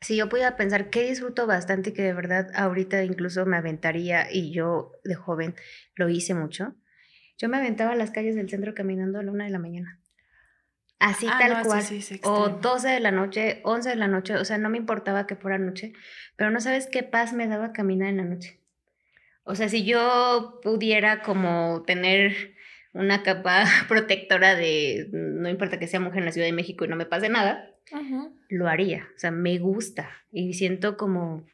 si 0.00 0.16
yo 0.16 0.28
pudiera 0.28 0.56
pensar 0.56 0.88
que 0.88 1.08
disfruto 1.08 1.48
bastante 1.48 1.90
y 1.90 1.92
que 1.92 2.02
de 2.02 2.12
verdad 2.12 2.48
ahorita 2.54 3.02
incluso 3.02 3.44
me 3.44 3.56
aventaría 3.56 4.32
y 4.32 4.52
yo 4.52 4.92
de 5.02 5.16
joven 5.16 5.56
lo 5.96 6.08
hice 6.08 6.34
mucho, 6.34 6.76
yo 7.38 7.48
me 7.48 7.56
aventaba 7.56 7.92
a 7.92 7.96
las 7.96 8.12
calles 8.12 8.36
del 8.36 8.48
centro 8.48 8.72
caminando 8.74 9.18
a 9.18 9.24
la 9.24 9.32
una 9.32 9.46
de 9.46 9.50
la 9.50 9.58
mañana. 9.58 10.00
Así 10.98 11.26
ah, 11.30 11.36
tal 11.38 11.62
cual. 11.62 11.84
o 12.22 12.48
12 12.48 12.88
de 12.88 13.00
la 13.00 13.10
noche, 13.10 13.60
11 13.64 13.90
de 13.90 13.96
la 13.96 14.08
noche, 14.08 14.36
o 14.36 14.44
sea, 14.44 14.56
no 14.56 14.70
me 14.70 14.78
importaba 14.78 15.26
que 15.26 15.36
fuera 15.36 15.58
noche, 15.58 15.92
pero 16.36 16.50
no 16.50 16.60
sabes 16.60 16.86
qué 16.86 17.02
paz 17.02 17.32
me 17.34 17.46
daba 17.46 17.72
caminar 17.72 18.08
en 18.08 18.16
la 18.16 18.24
noche. 18.24 18.60
O 19.44 19.54
sea, 19.54 19.68
si 19.68 19.84
yo 19.84 20.58
pudiera 20.62 21.22
como 21.22 21.82
tener 21.86 22.56
una 22.94 23.22
capa 23.22 23.64
protectora 23.88 24.54
de, 24.54 25.08
no 25.12 25.48
importa 25.48 25.78
que 25.78 25.86
sea 25.86 26.00
mujer 26.00 26.20
en 26.20 26.24
la 26.24 26.32
Ciudad 26.32 26.46
de 26.46 26.52
México 26.52 26.84
y 26.84 26.88
no 26.88 26.96
me 26.96 27.06
pase 27.06 27.28
nada, 27.28 27.70
lo 28.48 28.66
haría. 28.66 29.06
O 29.14 29.18
sea, 29.18 29.30
me 29.30 29.58
gusta 29.58 30.10
y 30.32 30.54
siento 30.54 30.96
como 30.96 31.46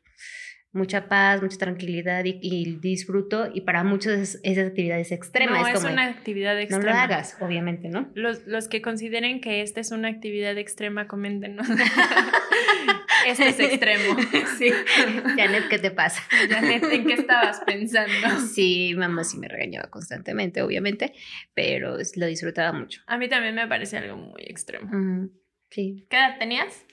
mucha 0.72 1.08
paz, 1.08 1.42
mucha 1.42 1.58
tranquilidad 1.58 2.24
y, 2.24 2.76
disfruto. 2.80 3.48
Y 3.52 3.62
para 3.62 3.84
muchos 3.84 4.12
es, 4.12 4.40
esa 4.42 4.62
actividad 4.62 4.98
es 4.98 5.12
extrema. 5.12 5.60
No, 5.60 5.68
es, 5.68 5.84
una 5.84 6.06
actividad 6.06 6.58
extrema. 6.58 6.84
No 6.84 6.90
lo 6.90 6.96
hagas, 6.96 7.36
obviamente, 7.40 7.88
¿no? 7.88 8.10
Los, 8.14 8.46
los 8.46 8.68
que 8.68 8.82
consideren 8.82 9.40
que 9.40 9.62
esta 9.62 9.80
es 9.80 9.90
una 9.90 10.08
actividad 10.08 10.56
extrema, 10.56 11.06
coméntenos. 11.06 11.66
este 13.26 13.48
es 13.48 13.60
extremo. 13.60 14.16
Sí. 14.58 14.70
Janet, 15.36 15.68
¿qué 15.68 15.78
te 15.78 15.90
pasa? 15.90 16.22
Janet, 16.48 16.84
¿en 16.84 17.06
qué 17.06 17.14
estabas 17.14 17.60
pensando? 17.64 18.40
Sí, 18.52 18.94
mamá 18.96 19.24
sí 19.24 19.38
me 19.38 19.48
regañaba 19.48 19.88
constantemente, 19.88 20.62
obviamente, 20.62 21.12
pero 21.54 21.96
lo 22.16 22.26
disfrutaba 22.26 22.72
mucho. 22.72 23.00
A 23.06 23.18
mí 23.18 23.28
también 23.28 23.54
me 23.54 23.66
parece 23.66 23.98
algo 23.98 24.16
muy 24.16 24.42
extremo. 24.42 25.30
Sí. 25.70 26.06
¿Qué 26.08 26.16
edad 26.16 26.38
tenías? 26.38 26.84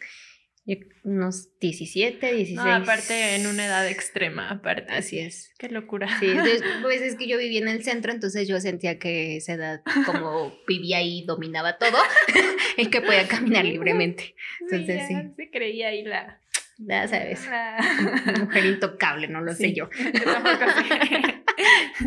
Unos 1.04 1.50
17, 1.60 2.34
16. 2.34 2.60
aparte 2.60 3.36
en 3.36 3.48
una 3.48 3.66
edad 3.66 3.88
extrema, 3.88 4.50
aparte. 4.50 4.94
Así 4.94 5.20
es. 5.20 5.52
Qué 5.58 5.70
locura. 5.70 6.08
Sí, 6.20 6.28
pues 6.82 7.02
es 7.02 7.16
que 7.16 7.28
yo 7.28 7.38
vivía 7.38 7.60
en 7.60 7.68
el 7.68 7.84
centro, 7.84 8.12
entonces 8.12 8.48
yo 8.48 8.60
sentía 8.60 9.00
que 9.00 9.38
esa 9.38 9.54
edad, 9.54 9.82
como 10.06 10.54
vivía 10.68 10.98
ahí, 10.98 11.24
dominaba 11.26 11.78
todo, 11.78 11.98
y 12.78 12.88
que 12.88 13.02
podía 13.02 13.28
caminar 13.28 13.66
libremente. 13.66 14.36
Entonces 14.62 15.08
sí. 15.08 15.16
Se 15.36 15.50
creía 15.50 15.90
ahí 15.90 16.04
la... 16.04 16.40
Ya 16.82 17.06
sabes, 17.10 17.42
mujer 18.40 18.66
intocable, 18.66 19.28
no 19.28 19.42
lo 19.42 19.54
sé 19.54 19.74
yo. 19.74 19.90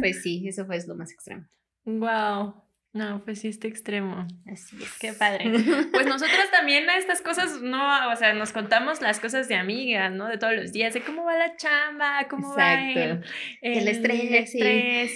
pues 0.01 0.23
sí, 0.23 0.49
eso 0.49 0.65
fue 0.65 0.79
lo 0.87 0.95
más 0.95 1.13
extremo. 1.13 1.47
Wow. 1.85 2.62
No, 2.95 3.23
pues 3.25 3.41
sí, 3.41 3.49
este 3.49 3.69
extremo. 3.69 4.27
Así 4.51 4.77
es. 4.83 4.99
Qué 4.99 5.13
padre. 5.15 5.51
Pues 5.93 6.07
nosotros 6.07 6.51
también 6.51 6.89
a 6.91 6.97
estas 6.97 7.23
cosas, 7.23 7.61
no, 7.63 8.11
o 8.11 8.17
sea, 8.17 8.35
nos 8.35 8.53
contamos 8.53 9.01
las 9.01 9.21
cosas 9.21 9.49
de 9.49 9.57
amigas, 9.57 10.11
¿no? 10.13 10.27
De 10.27 10.37
todos 10.37 10.55
los 10.55 10.73
días, 10.73 10.93
de 10.95 11.01
cómo 11.03 11.25
va 11.25 11.37
la 11.37 11.57
chamba, 11.57 12.27
cómo 12.29 12.55
va 12.55 12.75
el, 12.75 13.25
el, 13.61 13.89
estrés, 13.89 14.55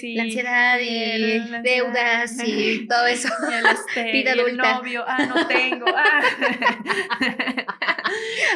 y, 0.03 0.15
la 0.15 0.23
ansiedad 0.23 0.79
y 0.79 1.39
deudas 1.61 2.37
y 2.45 2.87
todo 2.89 3.05
eso. 3.07 3.29
Y 3.49 3.53
el, 3.53 3.65
este, 3.65 4.17
y 4.23 4.27
el 4.27 4.57
novio, 4.57 5.03
ah, 5.07 5.25
no 5.25 5.47
tengo, 5.47 5.85
ah. 5.95 6.21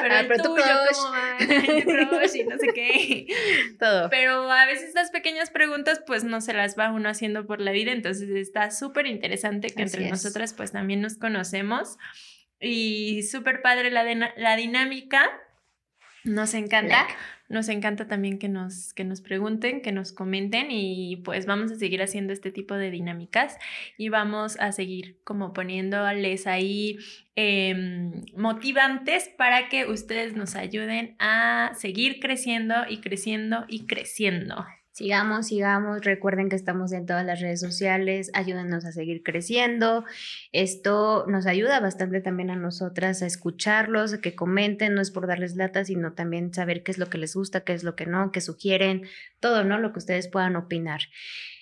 Pero, 0.01 0.15
ah, 0.15 0.19
el 0.19 0.41
tuyo, 0.41 0.63
¿cómo 0.93 1.11
va? 1.11 1.37
crush 1.37 2.35
y 2.35 2.43
no 2.43 2.57
sé 2.57 2.67
qué. 2.73 3.27
Todo. 3.79 4.09
Pero 4.09 4.51
a 4.51 4.65
veces 4.65 4.89
estas 4.89 5.11
pequeñas 5.11 5.49
preguntas, 5.49 6.01
pues 6.05 6.23
no 6.23 6.41
se 6.41 6.53
las 6.53 6.77
va 6.77 6.91
uno 6.91 7.09
haciendo 7.09 7.45
por 7.45 7.61
la 7.61 7.71
vida, 7.71 7.91
entonces 7.91 8.29
está 8.29 8.71
súper 8.71 9.07
interesante 9.07 9.69
que 9.69 9.81
entre 9.81 10.09
nosotras 10.09 10.53
pues 10.53 10.71
también 10.71 11.01
nos 11.01 11.17
conocemos 11.17 11.97
y 12.59 13.23
súper 13.23 13.61
padre 13.61 13.89
la, 13.91 14.03
la 14.35 14.55
dinámica. 14.55 15.29
Nos 16.23 16.53
encanta. 16.53 17.07
Nos 17.51 17.67
encanta 17.67 18.07
también 18.07 18.39
que 18.39 18.47
nos, 18.47 18.93
que 18.93 19.03
nos 19.03 19.19
pregunten, 19.19 19.81
que 19.81 19.91
nos 19.91 20.13
comenten 20.13 20.67
y 20.71 21.17
pues 21.17 21.45
vamos 21.45 21.69
a 21.69 21.75
seguir 21.75 22.01
haciendo 22.01 22.31
este 22.31 22.49
tipo 22.49 22.75
de 22.75 22.89
dinámicas 22.89 23.57
y 23.97 24.07
vamos 24.07 24.57
a 24.57 24.71
seguir 24.71 25.19
como 25.25 25.51
poniéndoles 25.51 26.47
ahí 26.47 26.97
em, 27.35 28.23
motivantes 28.37 29.29
para 29.37 29.67
que 29.67 29.85
ustedes 29.85 30.33
nos 30.33 30.55
ayuden 30.55 31.17
a 31.19 31.73
seguir 31.75 32.21
creciendo 32.21 32.75
y 32.89 33.01
creciendo 33.01 33.65
y 33.67 33.85
creciendo. 33.85 34.65
Sigamos, 34.93 35.47
sigamos. 35.47 36.03
Recuerden 36.03 36.49
que 36.49 36.57
estamos 36.57 36.91
en 36.91 37.05
todas 37.05 37.25
las 37.25 37.39
redes 37.39 37.61
sociales. 37.61 38.29
Ayúdenos 38.33 38.83
a 38.83 38.91
seguir 38.91 39.23
creciendo. 39.23 40.03
Esto 40.51 41.25
nos 41.27 41.47
ayuda 41.47 41.79
bastante 41.79 42.19
también 42.19 42.49
a 42.49 42.57
nosotras 42.57 43.21
a 43.21 43.25
escucharlos, 43.25 44.13
a 44.13 44.19
que 44.19 44.35
comenten. 44.35 44.93
No 44.93 45.01
es 45.01 45.09
por 45.09 45.27
darles 45.27 45.55
lata, 45.55 45.85
sino 45.85 46.11
también 46.11 46.53
saber 46.53 46.83
qué 46.83 46.91
es 46.91 46.97
lo 46.97 47.09
que 47.09 47.17
les 47.17 47.35
gusta, 47.35 47.61
qué 47.61 47.71
es 47.71 47.83
lo 47.83 47.95
que 47.95 48.05
no, 48.05 48.33
qué 48.33 48.41
sugieren, 48.41 49.03
todo, 49.39 49.63
¿no? 49.63 49.79
Lo 49.79 49.93
que 49.93 49.99
ustedes 49.99 50.27
puedan 50.27 50.57
opinar. 50.57 51.01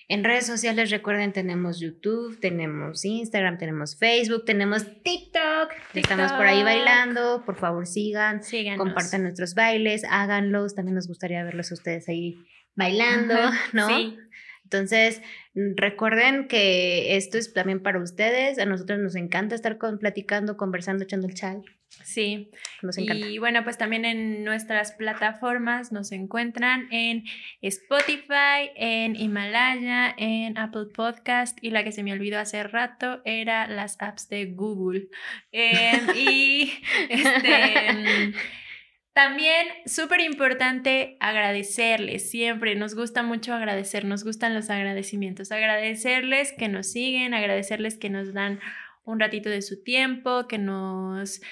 En 0.08 0.24
redes 0.24 0.44
sociales, 0.44 0.90
recuerden, 0.90 1.32
tenemos 1.32 1.78
YouTube, 1.78 2.40
tenemos 2.40 3.04
Instagram, 3.04 3.58
tenemos 3.58 3.96
Facebook, 3.96 4.44
tenemos 4.44 4.84
TikTok. 5.04 5.70
Estamos 5.94 6.32
por 6.32 6.46
ahí 6.46 6.64
bailando. 6.64 7.44
Por 7.46 7.54
favor, 7.54 7.86
sigan. 7.86 8.40
Compartan 8.76 9.22
nuestros 9.22 9.54
bailes, 9.54 10.02
háganlos. 10.10 10.74
También 10.74 10.96
nos 10.96 11.06
gustaría 11.06 11.44
verlos 11.44 11.70
a 11.70 11.74
ustedes 11.74 12.08
ahí 12.08 12.44
bailando, 12.74 13.34
¿no? 13.72 13.88
Sí. 13.88 14.18
Entonces, 14.64 15.20
recuerden 15.54 16.46
que 16.46 17.16
esto 17.16 17.38
es 17.38 17.52
también 17.52 17.82
para 17.82 18.00
ustedes. 18.00 18.58
A 18.58 18.66
nosotros 18.66 19.00
nos 19.00 19.16
encanta 19.16 19.56
estar 19.56 19.78
con, 19.78 19.98
platicando, 19.98 20.56
conversando, 20.56 21.02
echando 21.02 21.26
el 21.26 21.34
chal. 21.34 21.64
Sí. 22.04 22.52
Nos 22.82 22.96
encanta. 22.98 23.26
Y 23.26 23.38
bueno, 23.38 23.64
pues 23.64 23.76
también 23.76 24.04
en 24.04 24.44
nuestras 24.44 24.92
plataformas 24.92 25.90
nos 25.90 26.12
encuentran 26.12 26.86
en 26.92 27.24
Spotify, 27.62 28.70
en 28.76 29.16
Himalaya, 29.16 30.14
en 30.16 30.56
Apple 30.56 30.86
Podcast 30.94 31.58
y 31.60 31.70
la 31.70 31.82
que 31.82 31.90
se 31.90 32.04
me 32.04 32.12
olvidó 32.12 32.38
hace 32.38 32.62
rato 32.62 33.20
era 33.24 33.66
las 33.66 33.96
apps 34.00 34.28
de 34.28 34.46
Google. 34.52 35.08
Em, 35.50 36.10
y 36.14 36.72
este... 37.08 38.34
También 39.20 39.66
súper 39.84 40.22
importante 40.22 41.18
agradecerles, 41.20 42.30
siempre. 42.30 42.74
Nos 42.74 42.94
gusta 42.94 43.22
mucho 43.22 43.52
agradecer, 43.52 44.06
nos 44.06 44.24
gustan 44.24 44.54
los 44.54 44.70
agradecimientos, 44.70 45.52
agradecerles 45.52 46.54
que 46.56 46.68
nos 46.68 46.86
siguen, 46.86 47.34
agradecerles 47.34 47.98
que 47.98 48.08
nos 48.08 48.32
dan 48.32 48.60
un 49.04 49.20
ratito 49.20 49.50
de 49.50 49.60
su 49.60 49.82
tiempo, 49.82 50.48
que 50.48 50.56
nos, 50.56 51.42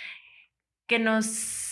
que 0.86 0.98
nos 0.98 1.67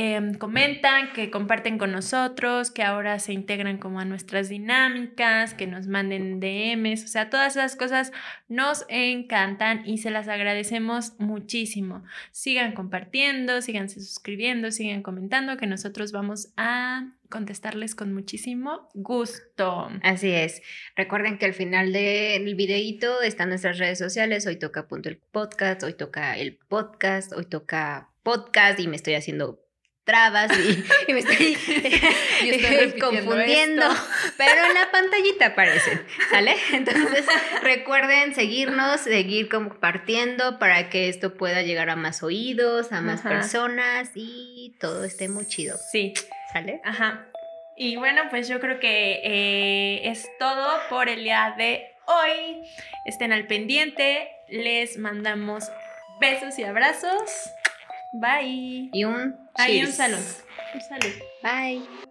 Em, 0.00 0.34
comentan, 0.34 1.12
que 1.12 1.28
comparten 1.28 1.76
con 1.76 1.90
nosotros, 1.90 2.70
que 2.70 2.84
ahora 2.84 3.18
se 3.18 3.32
integran 3.32 3.78
como 3.78 3.98
a 3.98 4.04
nuestras 4.04 4.48
dinámicas, 4.48 5.54
que 5.54 5.66
nos 5.66 5.88
manden 5.88 6.38
DMs, 6.38 7.02
o 7.02 7.08
sea, 7.08 7.30
todas 7.30 7.56
esas 7.56 7.74
cosas 7.74 8.12
nos 8.46 8.86
encantan 8.88 9.82
y 9.84 9.98
se 9.98 10.12
las 10.12 10.28
agradecemos 10.28 11.14
muchísimo. 11.18 12.04
Sigan 12.30 12.74
compartiendo, 12.74 13.60
síganse 13.60 13.98
suscribiendo, 13.98 14.70
sigan 14.70 15.02
comentando, 15.02 15.56
que 15.56 15.66
nosotros 15.66 16.12
vamos 16.12 16.52
a 16.56 17.16
contestarles 17.28 17.96
con 17.96 18.14
muchísimo 18.14 18.88
gusto. 18.94 19.88
Así 20.04 20.30
es. 20.30 20.62
Recuerden 20.94 21.38
que 21.38 21.46
al 21.46 21.54
final 21.54 21.92
del 21.92 22.54
videito 22.54 23.20
están 23.20 23.48
nuestras 23.48 23.78
redes 23.78 23.98
sociales. 23.98 24.46
Hoy 24.46 24.60
toca 24.60 24.86
punto 24.86 25.08
el 25.08 25.16
podcast, 25.16 25.82
hoy 25.82 25.94
toca 25.94 26.38
el 26.38 26.56
podcast, 26.56 27.32
hoy 27.32 27.46
toca 27.46 28.12
podcast 28.22 28.78
y 28.78 28.86
me 28.86 28.94
estoy 28.94 29.14
haciendo 29.14 29.67
trabas 30.08 30.50
y, 31.06 31.12
me 31.12 31.20
estoy, 31.20 31.54
confundiendo, 33.00 33.84
pero 34.38 34.64
en 34.66 34.74
la 34.74 34.90
pantallita 34.90 35.48
aparecen, 35.48 36.02
¿sale? 36.30 36.56
Entonces 36.72 37.26
recuerden 37.62 38.34
seguirnos, 38.34 39.02
seguir 39.02 39.50
compartiendo 39.50 40.58
para 40.58 40.88
que 40.88 41.10
esto 41.10 41.34
pueda 41.36 41.60
llegar 41.60 41.90
a 41.90 41.96
más 41.96 42.22
oídos, 42.22 42.90
a 42.90 43.02
más 43.02 43.20
personas 43.20 44.10
y 44.14 44.74
todo 44.80 45.04
esté 45.04 45.28
muy 45.28 45.46
chido. 45.46 45.76
Sí. 45.76 46.14
¿Sale? 46.54 46.80
Ajá. 46.84 47.26
Y 47.76 47.96
bueno, 47.96 48.22
pues 48.30 48.48
yo 48.48 48.60
creo 48.60 48.80
que 48.80 49.20
eh, 49.22 50.08
es 50.08 50.26
todo 50.38 50.66
por 50.88 51.10
el 51.10 51.22
día 51.22 51.54
de 51.58 51.84
hoy. 52.06 52.62
Estén 53.04 53.34
al 53.34 53.46
pendiente. 53.46 54.30
Les 54.48 54.96
mandamos 54.96 55.70
besos 56.18 56.58
y 56.58 56.64
abrazos. 56.64 57.50
Bye. 58.14 58.88
Y 58.94 59.04
un 59.04 59.47
Ahí 59.58 59.82
un 59.82 59.92
salud. 59.92 60.24
Un 60.74 60.80
salud. 60.80 61.14
Bye. 61.42 62.07